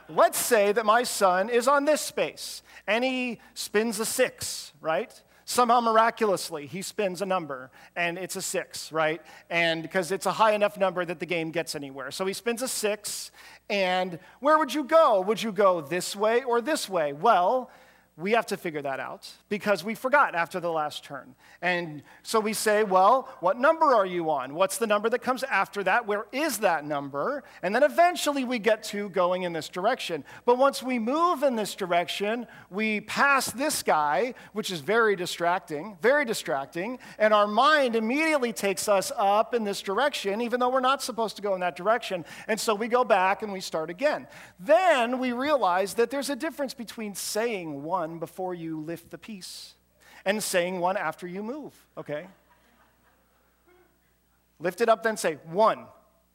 [0.09, 5.21] let's say that my son is on this space and he spins a six, right?
[5.47, 9.21] Somehow miraculously, he spins a number and it's a six, right?
[9.51, 12.11] And because it's a high enough number that the game gets anywhere.
[12.11, 13.31] So he spins a six,
[13.69, 15.21] and where would you go?
[15.21, 17.13] Would you go this way or this way?
[17.13, 17.71] Well,
[18.17, 21.35] we have to figure that out because we forgot after the last turn.
[21.61, 24.55] And so we say, well, what number are you on?
[24.55, 26.07] What's the number that comes after that?
[26.07, 27.43] Where is that number?
[27.61, 30.25] And then eventually we get to going in this direction.
[30.45, 35.99] But once we move in this direction, we pass this guy, which is very distracting,
[36.01, 40.79] very distracting, and our mind immediately takes us up in this direction, even though we're
[40.79, 42.25] not supposed to go in that direction.
[42.47, 44.29] And so we go back and we start again.
[44.61, 49.19] Then we realize that there's a difference between saying one one before you lift the
[49.19, 49.75] piece
[50.25, 52.27] and saying one after you move, okay?
[54.59, 55.87] Lift it up, then say one,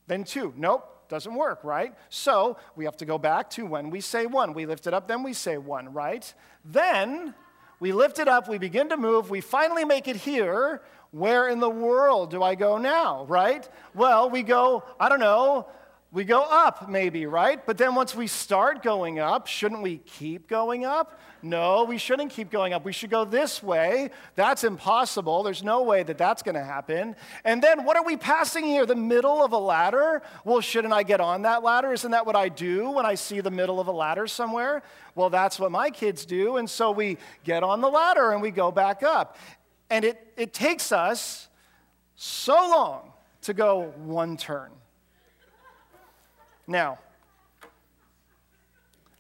[0.08, 0.53] then two.
[0.58, 1.93] Nope, doesn't work, right?
[2.10, 4.53] So we have to go back to when we say one.
[4.53, 6.34] We lift it up, then we say one, right?
[6.65, 7.36] Then
[7.79, 10.82] we lift it up, we begin to move, we finally make it here.
[11.12, 13.67] Where in the world do I go now, right?
[13.95, 15.67] Well, we go, I don't know,
[16.12, 17.63] we go up maybe, right?
[17.63, 21.19] But then once we start going up, shouldn't we keep going up?
[21.43, 22.84] No, we shouldn't keep going up.
[22.84, 24.10] We should go this way.
[24.36, 25.43] That's impossible.
[25.43, 27.15] There's no way that that's going to happen.
[27.45, 28.88] And then what are we passing here?
[28.88, 30.24] The middle of a ladder?
[30.43, 31.93] Well, shouldn't I get on that ladder?
[31.93, 34.82] Isn't that what I do when I see the middle of a ladder somewhere?
[35.13, 36.58] Well, that's what my kids do.
[36.58, 39.38] And so we get on the ladder and we go back up.
[39.91, 41.48] And it, it takes us
[42.15, 43.12] so long
[43.43, 44.72] to go one turn.
[46.69, 46.99] Now,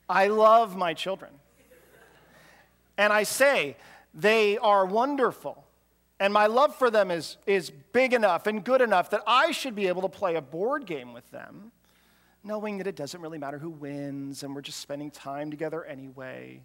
[0.07, 1.31] I love my children.
[2.95, 3.75] And I say,
[4.13, 5.65] they are wonderful.
[6.19, 9.73] And my love for them is, is big enough and good enough that I should
[9.73, 11.71] be able to play a board game with them,
[12.43, 16.61] knowing that it doesn't really matter who wins and we're just spending time together anyway.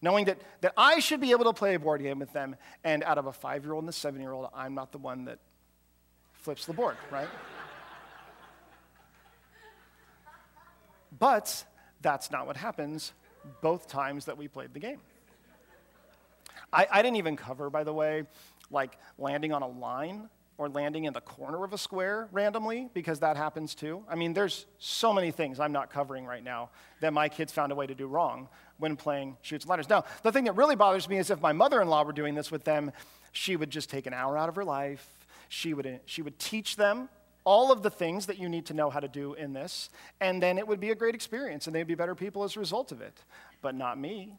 [0.00, 3.02] Knowing that, that I should be able to play a board game with them, and
[3.02, 5.24] out of a five year old and a seven year old, I'm not the one
[5.24, 5.40] that
[6.34, 7.28] flips the board, right?
[11.18, 11.64] But
[12.00, 13.12] that's not what happens
[13.60, 14.98] both times that we played the game.
[16.72, 18.24] I, I didn't even cover, by the way,
[18.70, 23.20] like landing on a line or landing in the corner of a square randomly, because
[23.20, 24.04] that happens too.
[24.08, 26.68] I mean, there's so many things I'm not covering right now
[27.00, 28.46] that my kids found a way to do wrong
[28.76, 29.88] when playing Chutes and Ladders.
[29.88, 32.34] Now, the thing that really bothers me is if my mother in law were doing
[32.34, 32.92] this with them,
[33.32, 35.06] she would just take an hour out of her life.
[35.48, 37.08] She would, she would teach them
[37.50, 39.90] all of the things that you need to know how to do in this,
[40.20, 42.60] and then it would be a great experience, and they'd be better people as a
[42.60, 43.24] result of it.
[43.60, 44.38] But not me.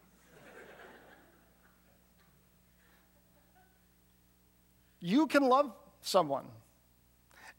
[5.02, 6.46] you can love someone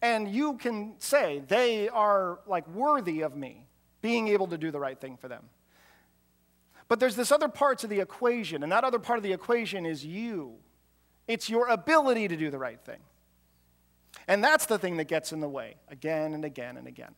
[0.00, 3.66] and you can say they are like worthy of me
[4.00, 5.44] being able to do the right thing for them.
[6.88, 9.84] But there's this other part to the equation, and that other part of the equation
[9.84, 10.54] is you.
[11.28, 13.00] It's your ability to do the right thing.
[14.28, 17.14] And that's the thing that gets in the way again and again and again.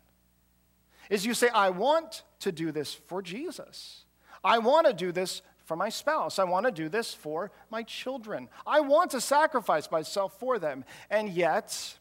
[1.11, 4.05] Is you say, I want to do this for Jesus.
[4.43, 6.39] I want to do this for my spouse.
[6.39, 8.49] I want to do this for my children.
[8.67, 10.85] I want to sacrifice myself for them.
[11.11, 11.97] And yet,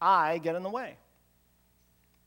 [0.00, 0.96] I get in the way.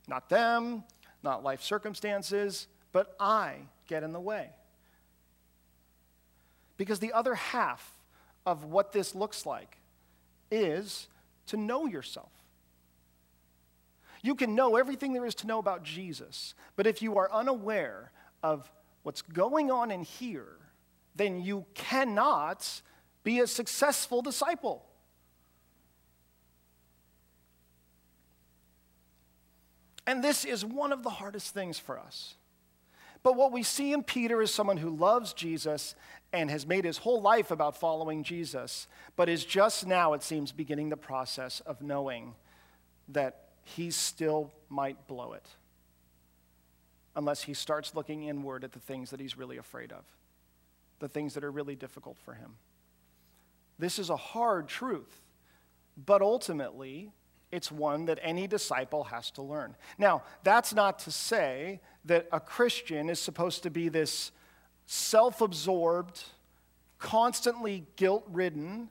[0.08, 0.84] Not them,
[1.22, 3.54] not life circumstances, but I
[3.86, 4.50] get in the way.
[6.76, 7.98] Because the other half
[8.44, 9.78] of what this looks like
[10.50, 11.06] is
[11.52, 12.32] to know yourself.
[14.22, 18.10] You can know everything there is to know about Jesus, but if you are unaware
[18.42, 18.70] of
[19.02, 20.56] what's going on in here,
[21.14, 22.82] then you cannot
[23.22, 24.86] be a successful disciple.
[30.06, 32.34] And this is one of the hardest things for us.
[33.22, 35.94] But what we see in Peter is someone who loves Jesus
[36.32, 40.50] and has made his whole life about following Jesus, but is just now, it seems,
[40.50, 42.34] beginning the process of knowing
[43.08, 45.46] that he still might blow it
[47.14, 50.04] unless he starts looking inward at the things that he's really afraid of,
[50.98, 52.54] the things that are really difficult for him.
[53.78, 55.20] This is a hard truth,
[56.06, 57.12] but ultimately,
[57.50, 59.76] it's one that any disciple has to learn.
[59.98, 64.32] Now, that's not to say that a Christian is supposed to be this
[64.86, 66.22] self absorbed,
[66.98, 68.88] constantly guilt ridden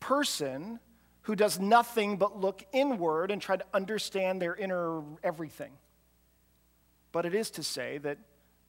[0.00, 0.80] person
[1.22, 5.72] who does nothing but look inward and try to understand their inner everything.
[7.12, 8.18] But it is to say that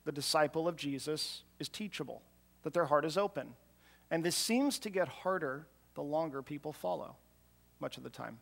[0.06, 2.22] the disciple of Jesus is teachable,
[2.62, 3.56] that their heart is open.
[4.12, 5.66] And this seems to get harder
[5.96, 7.16] the longer people follow,
[7.80, 8.38] much of the time.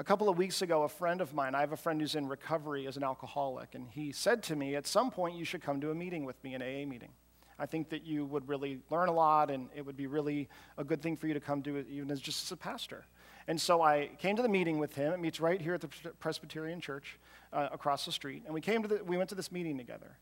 [0.00, 2.28] A couple of weeks ago, a friend of mine, I have a friend who's in
[2.28, 5.80] recovery as an alcoholic, and he said to me, At some point, you should come
[5.80, 7.10] to a meeting with me, an AA meeting.
[7.58, 10.84] I think that you would really learn a lot, and it would be really a
[10.84, 13.06] good thing for you to come to, even as just as a pastor.
[13.48, 15.12] And so I came to the meeting with him.
[15.12, 15.88] It meets right here at the
[16.20, 17.18] Presbyterian Church
[17.52, 20.16] uh, across the street, and we came to the, we went to this meeting together.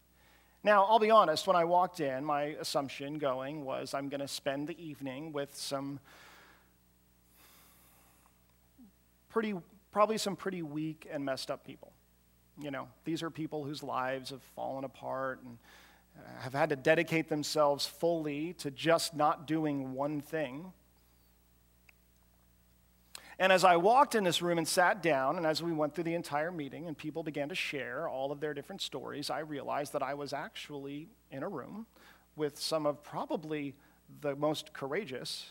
[0.65, 4.29] Now, I'll be honest, when I walked in, my assumption going was I'm going to
[4.29, 6.01] spend the evening with some
[9.37, 9.53] pretty,
[9.93, 11.93] probably some pretty weak and messed up people.
[12.59, 15.59] You know, these are people whose lives have fallen apart and
[16.17, 20.73] uh, have had to dedicate themselves fully to just not doing one thing.
[23.39, 26.05] And as I walked in this room and sat down, and as we went through
[26.05, 29.93] the entire meeting and people began to share all of their different stories, I realized
[29.93, 31.85] that I was actually in a room
[32.37, 33.75] with some of probably
[34.23, 35.51] the most courageous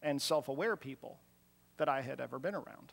[0.00, 1.18] and self aware people
[1.78, 2.92] that I had ever been around.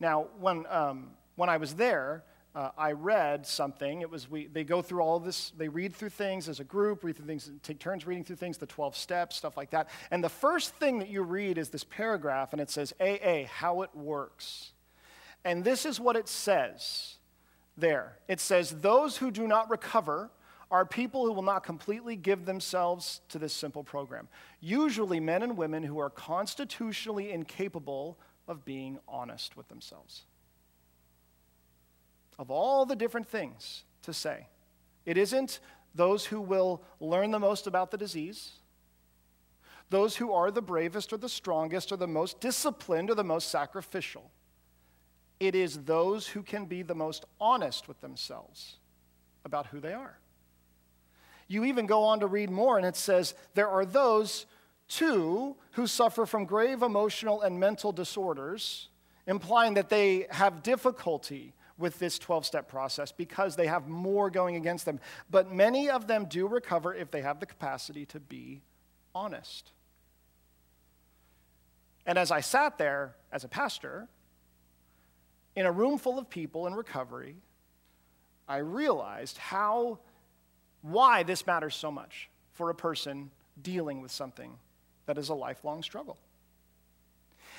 [0.00, 2.24] Now, when, um, when I was there,
[2.54, 4.00] uh, I read something.
[4.00, 7.04] It was we, they go through all this, they read through things as a group,
[7.04, 9.88] read through things, take turns reading through things, the 12 steps, stuff like that.
[10.10, 13.82] And the first thing that you read is this paragraph, and it says, AA, how
[13.82, 14.72] it works.
[15.44, 17.16] And this is what it says
[17.76, 20.30] there it says, Those who do not recover
[20.70, 24.28] are people who will not completely give themselves to this simple program.
[24.60, 28.18] Usually, men and women who are constitutionally incapable
[28.48, 30.22] of being honest with themselves.
[32.38, 34.46] Of all the different things to say,
[35.04, 35.60] it isn't
[35.94, 38.52] those who will learn the most about the disease,
[39.88, 43.48] those who are the bravest or the strongest or the most disciplined or the most
[43.48, 44.30] sacrificial.
[45.38, 48.76] It is those who can be the most honest with themselves
[49.44, 50.18] about who they are.
[51.48, 54.46] You even go on to read more, and it says, There are those
[54.88, 58.88] Two, who suffer from grave emotional and mental disorders,
[59.26, 64.56] implying that they have difficulty with this 12 step process because they have more going
[64.56, 65.00] against them.
[65.30, 68.62] But many of them do recover if they have the capacity to be
[69.14, 69.72] honest.
[72.06, 74.08] And as I sat there as a pastor,
[75.56, 77.36] in a room full of people in recovery,
[78.48, 79.98] I realized how,
[80.82, 83.30] why this matters so much for a person
[83.60, 84.56] dealing with something
[85.06, 86.18] that is a lifelong struggle.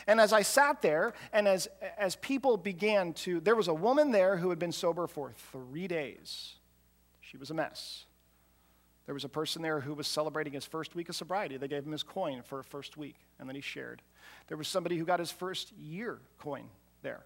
[0.06, 1.68] And as I sat there, and as,
[1.98, 5.88] as people began to, there was a woman there who had been sober for three
[5.88, 6.54] days.
[7.20, 8.06] She was a mess.
[9.06, 11.58] There was a person there who was celebrating his first week of sobriety.
[11.58, 14.02] They gave him his coin for a first week, and then he shared.
[14.48, 16.66] There was somebody who got his first year coin
[17.02, 17.22] there,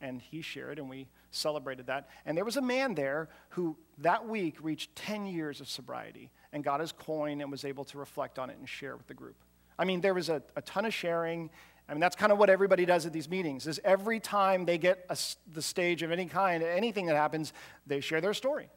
[0.00, 2.08] and he shared, and we celebrated that.
[2.24, 6.62] And there was a man there who that week reached 10 years of sobriety and
[6.62, 9.36] got his coin and was able to reflect on it and share with the group.
[9.78, 11.50] I mean, there was a, a ton of sharing.
[11.88, 14.78] I mean, that's kind of what everybody does at these meetings, is every time they
[14.78, 15.18] get a,
[15.52, 17.52] the stage of any kind, anything that happens,
[17.86, 18.68] they share their story.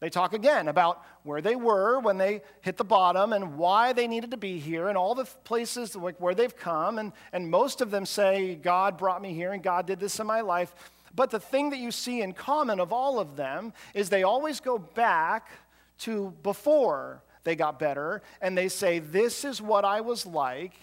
[0.00, 4.06] They talk again about where they were when they hit the bottom and why they
[4.06, 6.98] needed to be here and all the places where they've come.
[6.98, 10.26] And, and most of them say, God brought me here and God did this in
[10.26, 10.72] my life.
[11.14, 14.60] But the thing that you see in common of all of them is they always
[14.60, 15.48] go back
[16.00, 20.74] to before they got better and they say, This is what I was like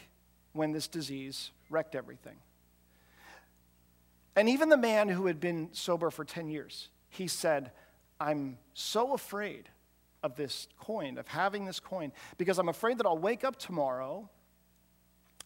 [0.53, 2.37] when this disease wrecked everything.
[4.35, 7.71] And even the man who had been sober for 10 years, he said,
[8.19, 9.69] I'm so afraid
[10.23, 14.29] of this coin, of having this coin, because I'm afraid that I'll wake up tomorrow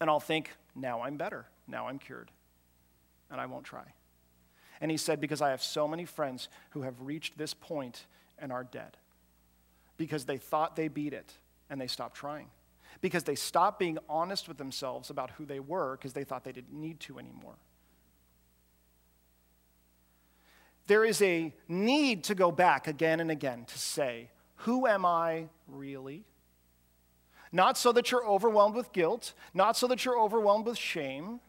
[0.01, 2.31] and I'll think, now I'm better, now I'm cured,
[3.29, 3.93] and I won't try.
[4.81, 8.05] And he said, because I have so many friends who have reached this point
[8.39, 8.97] and are dead
[9.99, 11.31] because they thought they beat it
[11.69, 12.47] and they stopped trying.
[13.01, 16.51] Because they stopped being honest with themselves about who they were because they thought they
[16.51, 17.57] didn't need to anymore.
[20.89, 25.45] there is a need to go back again and again to say, Who am I
[25.67, 26.25] really?
[27.51, 31.39] Not so that you're overwhelmed with guilt, not so that you're overwhelmed with shame,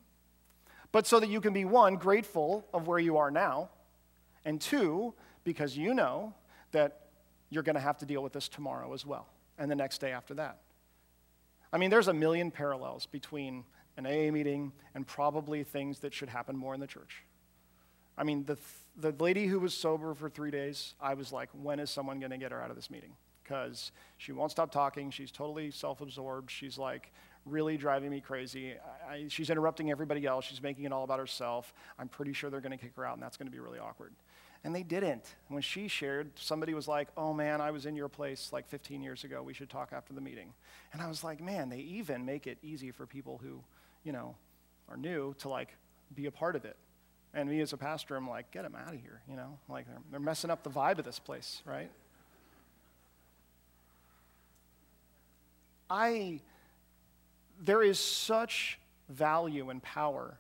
[0.93, 3.71] but so that you can be one, grateful of where you are now,
[4.45, 6.35] and two, because you know
[6.73, 7.00] that
[7.51, 9.27] you're going to have to deal with this tomorrow as well,
[9.59, 10.61] and the next day after that.
[11.73, 13.65] I mean, there's a million parallels between
[13.97, 17.25] an AA meeting and probably things that should happen more in the church.
[18.17, 18.57] I mean, the,
[18.97, 22.31] the lady who was sober for three days, I was like, when is someone going
[22.31, 23.13] to get her out of this meeting?
[23.43, 25.11] Because she won't stop talking.
[25.11, 26.51] She's totally self absorbed.
[26.51, 27.13] She's like
[27.47, 28.75] really driving me crazy.
[29.09, 30.45] I, I, she's interrupting everybody else.
[30.45, 31.73] She's making it all about herself.
[31.99, 33.79] I'm pretty sure they're going to kick her out, and that's going to be really
[33.79, 34.13] awkward.
[34.63, 35.25] And they didn't.
[35.49, 39.03] When she shared, somebody was like, Oh man, I was in your place like 15
[39.03, 39.43] years ago.
[39.43, 40.53] We should talk after the meeting.
[40.93, 43.63] And I was like, Man, they even make it easy for people who,
[44.05, 44.37] you know,
[44.89, 45.77] are new to like
[46.15, 46.77] be a part of it.
[47.33, 49.57] And me as a pastor, I'm like, get them out of here, you know?
[49.69, 51.91] Like, they're, they're messing up the vibe of this place, right?
[55.89, 56.41] I,
[57.61, 60.39] there is such value and power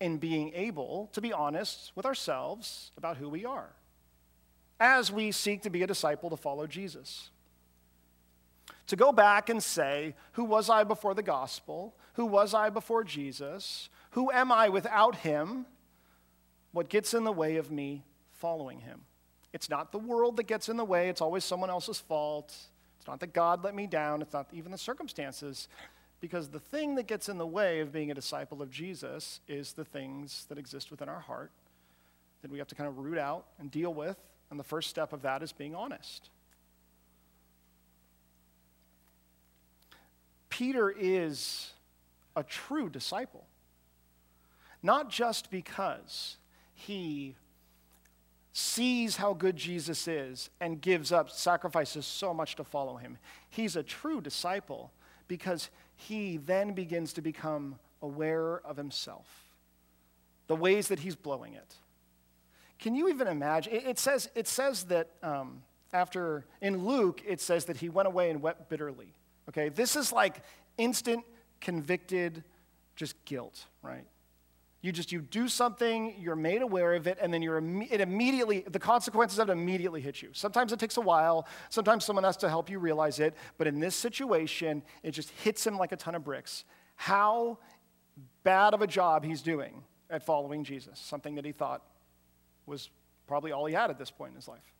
[0.00, 3.70] in being able to be honest with ourselves about who we are
[4.78, 7.30] as we seek to be a disciple to follow Jesus.
[8.86, 11.94] To go back and say, Who was I before the gospel?
[12.14, 13.88] Who was I before Jesus?
[14.12, 15.66] Who am I without him?
[16.72, 19.00] what gets in the way of me following him.
[19.52, 22.56] It's not the world that gets in the way, it's always someone else's fault.
[22.98, 25.68] It's not that God let me down, it's not even the circumstances.
[26.20, 29.72] Because the thing that gets in the way of being a disciple of Jesus is
[29.72, 31.50] the things that exist within our heart
[32.42, 34.16] that we have to kind of root out and deal with.
[34.50, 36.28] And the first step of that is being honest.
[40.48, 41.72] Peter is
[42.36, 43.46] a true disciple,
[44.82, 46.36] not just because
[46.74, 47.34] he
[48.52, 53.16] sees how good Jesus is and gives up, sacrifices so much to follow him.
[53.48, 54.90] He's a true disciple
[55.28, 59.26] because he then begins to become aware of himself,
[60.46, 61.74] the ways that he's blowing it.
[62.78, 63.74] Can you even imagine?
[63.74, 68.30] It, says, it says that um, after, in Luke, it says that he went away
[68.30, 69.12] and wept bitterly.
[69.50, 70.42] Okay, this is like
[70.78, 71.24] instant
[71.60, 72.42] convicted,
[72.96, 74.04] just guilt, right?
[74.82, 77.58] You just you do something, you're made aware of it, and then you're
[77.90, 80.30] it immediately the consequences of it immediately hit you.
[80.32, 81.46] Sometimes it takes a while.
[81.68, 83.34] Sometimes someone has to help you realize it.
[83.58, 86.64] But in this situation, it just hits him like a ton of bricks.
[86.96, 87.58] How
[88.42, 91.82] bad of a job he's doing at following Jesus, something that he thought
[92.66, 92.90] was
[93.26, 94.74] probably all he had at this point in his life.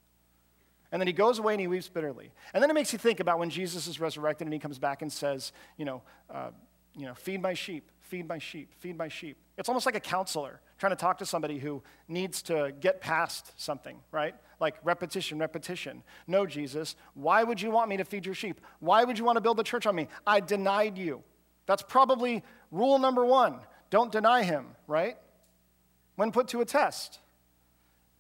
[0.93, 2.33] And then he goes away and he weeps bitterly.
[2.53, 5.03] And then it makes you think about when Jesus is resurrected and he comes back
[5.03, 6.51] and says, you know, uh,
[6.97, 9.37] you know, feed my sheep, feed my sheep, feed my sheep.
[9.57, 13.53] It's almost like a counselor trying to talk to somebody who needs to get past
[13.61, 14.35] something, right?
[14.59, 16.03] Like repetition, repetition.
[16.27, 18.61] No, Jesus, why would you want me to feed your sheep?
[18.81, 20.09] Why would you want to build a church on me?
[20.27, 21.23] I denied you.
[21.67, 23.61] That's probably rule number one.
[23.91, 25.17] Don't deny him, right?
[26.17, 27.19] When put to a test.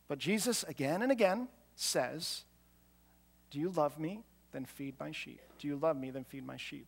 [0.08, 2.42] But Jesus, again and again, says,
[3.50, 4.22] Do you love me?
[4.52, 5.40] Then feed my sheep.
[5.58, 6.10] Do you love me?
[6.10, 6.86] Then feed my sheep.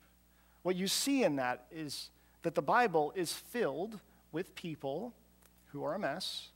[0.62, 2.10] What you see in that is
[2.42, 3.98] that the Bible is filled
[4.30, 5.12] with people
[5.66, 6.48] who are a mess,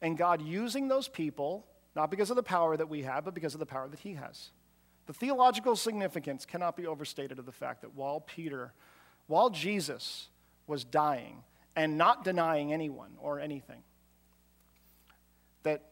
[0.00, 3.54] and God using those people, not because of the power that we have, but because
[3.54, 4.50] of the power that He has.
[5.06, 8.72] The theological significance cannot be overstated of the fact that while Peter,
[9.26, 10.28] while Jesus
[10.66, 11.42] was dying
[11.76, 13.82] and not denying anyone or anything,
[15.62, 15.82] that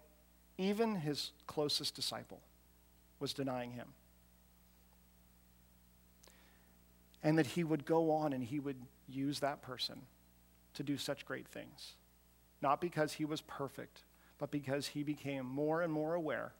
[0.59, 2.41] even his closest disciple
[3.21, 3.89] was denying him.
[7.23, 8.77] And that he would go on and he would
[9.09, 10.03] use that person
[10.75, 11.93] to do such great things.
[12.61, 14.03] Not because he was perfect,
[14.39, 16.53] but because he became more and more aware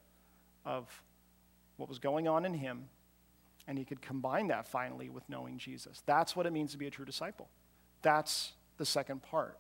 [0.65, 1.03] of
[1.77, 2.89] what was going on in him,
[3.67, 6.03] and he could combine that finally with knowing Jesus.
[6.07, 7.49] That's what it means to be a true disciple.
[8.03, 9.59] That's the second part.